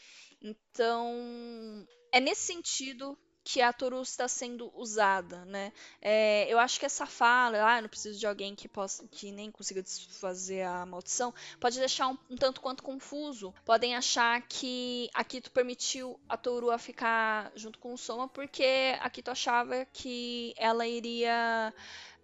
Então, 0.43 1.87
é 2.13 2.21
nesse 2.21 2.43
sentido 2.43 3.17
que 3.49 3.63
a 3.63 3.73
Toru 3.73 4.03
está 4.03 4.27
sendo 4.27 4.73
usada, 4.75 5.45
né? 5.45 5.73
É, 6.03 6.53
eu 6.53 6.59
acho 6.59 6.81
que 6.81 6.85
essa 6.85 7.07
fala, 7.07 7.63
ah, 7.63 7.81
não 7.81 7.89
preciso 7.89 8.19
de 8.19 8.27
alguém 8.27 8.57
que 8.57 8.67
possa, 8.67 9.07
que 9.07 9.31
nem 9.31 9.53
consiga 9.53 9.81
desfazer 9.81 10.63
a 10.63 10.85
maldição, 10.85 11.33
pode 11.61 11.79
deixar 11.79 12.09
um, 12.09 12.19
um 12.29 12.37
tanto 12.37 12.61
quanto 12.61 12.83
confuso. 12.83 13.55
Podem 13.65 13.95
achar 13.95 14.43
que 14.49 15.09
a 15.15 15.23
Kito 15.23 15.53
permitiu 15.53 16.19
a 16.29 16.37
Toru 16.37 16.73
a 16.73 16.79
ficar 16.79 17.53
junto 17.55 17.79
com 17.79 17.95
o 17.95 17.97
Soma 17.97 18.27
porque 18.27 18.99
a 19.01 19.09
Kito 19.09 19.31
achava 19.31 19.87
que 19.93 20.53
ela 20.57 20.85
iria 20.85 21.73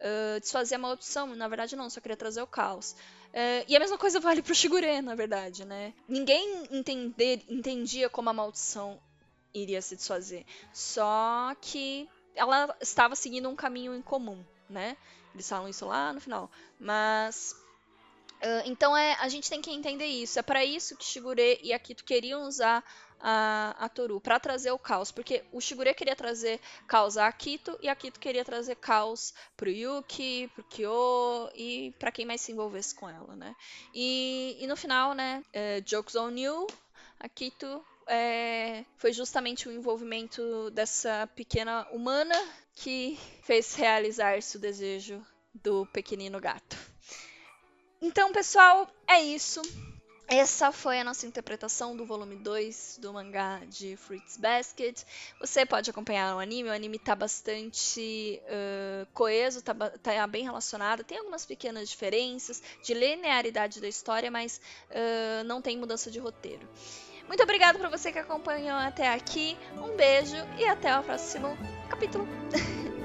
uh, 0.01 0.41
desfazer 0.41 0.75
a 0.75 0.79
maldição. 0.79 1.37
Na 1.37 1.47
verdade, 1.47 1.77
não, 1.77 1.89
só 1.89 2.01
queria 2.01 2.17
trazer 2.17 2.43
o 2.43 2.49
caos. 2.49 2.97
Uh, 3.29 3.63
e 3.69 3.77
a 3.77 3.79
mesma 3.79 3.97
coisa 3.97 4.19
vale 4.19 4.43
pro 4.43 4.57
Shigure, 4.57 5.01
na 5.01 5.15
verdade, 5.15 5.65
né? 5.65 5.95
Ninguém 6.09 6.65
entender, 6.69 7.45
entendia 7.49 8.11
como 8.11 8.29
a 8.29 8.33
maldição 8.33 9.01
iria 9.55 9.83
se 9.83 9.97
desfazer. 9.97 10.45
Só 10.73 11.55
que 11.61 12.09
ela 12.35 12.75
estava 12.81 13.15
seguindo 13.15 13.49
um 13.49 13.57
caminho 13.57 13.95
em 13.95 14.03
comum, 14.03 14.45
né? 14.69 14.97
Eles 15.35 15.49
falam 15.49 15.69
isso 15.69 15.87
lá 15.87 16.13
no 16.13 16.21
final. 16.21 16.51
Mas. 16.79 17.57
Uh, 18.43 18.63
então 18.67 18.97
é, 18.97 19.15
a 19.21 19.29
gente 19.29 19.49
tem 19.49 19.63
que 19.63 19.71
entender 19.71 20.07
isso. 20.07 20.39
É 20.39 20.43
para 20.43 20.65
isso 20.65 20.97
que 20.97 21.05
Shigure 21.05 21.61
e 21.63 21.73
Akito 21.73 22.05
queriam 22.05 22.43
usar 22.43 22.85
a, 23.21 23.77
a 23.79 23.89
Toru, 23.89 24.21
para 24.21 24.41
trazer 24.41 24.73
o 24.73 24.79
caos. 24.79 25.13
Porque 25.13 25.45
o 25.53 25.61
Shigure 25.61 25.95
queria 25.95 26.17
trazer 26.17 26.61
caos 26.89 27.17
a 27.17 27.29
Akito 27.29 27.79
e 27.81 27.89
Akito 27.89 28.19
queria 28.19 28.45
trazer 28.45 28.77
caos 28.77 29.33
pro 29.57 29.71
Yuki, 29.71 30.51
pro 30.55 30.65
Kyo 30.65 31.51
e 31.55 31.95
para 31.99 32.11
quem 32.11 32.27
mais 32.27 32.41
se 32.41 32.51
envolvesse 32.53 32.95
com 32.95 33.09
ela, 33.09 33.37
né? 33.37 33.55
E, 33.95 34.57
e 34.61 34.67
no 34.67 34.77
final, 34.77 35.15
né? 35.15 35.43
Uh, 35.55 35.89
jokes 35.89 36.17
on 36.17 36.31
you, 36.37 36.67
Akito 37.21 37.85
é, 38.07 38.85
foi 38.97 39.13
justamente 39.13 39.69
o 39.69 39.73
envolvimento 39.73 40.71
dessa 40.71 41.27
pequena 41.35 41.87
humana 41.91 42.35
que 42.75 43.19
fez 43.43 43.75
realizar-se 43.75 44.57
o 44.57 44.61
desejo 44.61 45.25
do 45.55 45.87
pequenino 45.87 46.41
gato. 46.41 46.77
Então, 48.01 48.33
pessoal, 48.33 48.89
é 49.07 49.21
isso. 49.23 49.63
Essa 50.27 50.73
foi 50.73 50.99
a 50.99 51.05
nossa 51.05 51.27
interpretação 51.27 51.95
do 51.95 52.07
volume 52.07 52.37
2 52.37 52.99
do 53.03 53.13
mangá 53.13 53.61
de 53.69 53.97
Fruits 53.97 54.39
Basket. 54.39 55.03
Você 55.39 55.67
pode 55.67 55.91
acompanhar 55.91 56.35
o 56.35 56.39
anime, 56.39 56.71
o 56.71 56.73
anime 56.73 56.99
tá 56.99 57.15
bastante 57.15 58.41
uh, 58.45 59.07
coeso, 59.13 59.61
tá, 59.61 59.75
tá, 59.75 60.27
bem 60.27 60.43
relacionado. 60.43 61.05
Tem 61.05 61.19
algumas 61.19 61.45
pequenas 61.45 61.89
diferenças 61.89 62.63
de 62.83 62.95
linearidade 62.95 63.79
da 63.79 63.89
história, 63.89 64.31
mas 64.31 64.59
uh, 64.91 65.45
não 65.45 65.61
tem 65.61 65.77
mudança 65.77 66.11
de 66.11 66.19
roteiro. 66.19 66.67
Muito 67.33 67.45
obrigada 67.45 67.79
para 67.79 67.89
você 67.89 68.13
que 68.13 68.19
acompanhou 68.19 68.77
até 68.77 69.11
aqui. 69.11 69.57
Um 69.79 69.97
beijo 69.97 70.37
e 70.59 70.67
até 70.67 70.95
o 70.99 71.03
próximo 71.03 71.57
capítulo. 71.89 72.29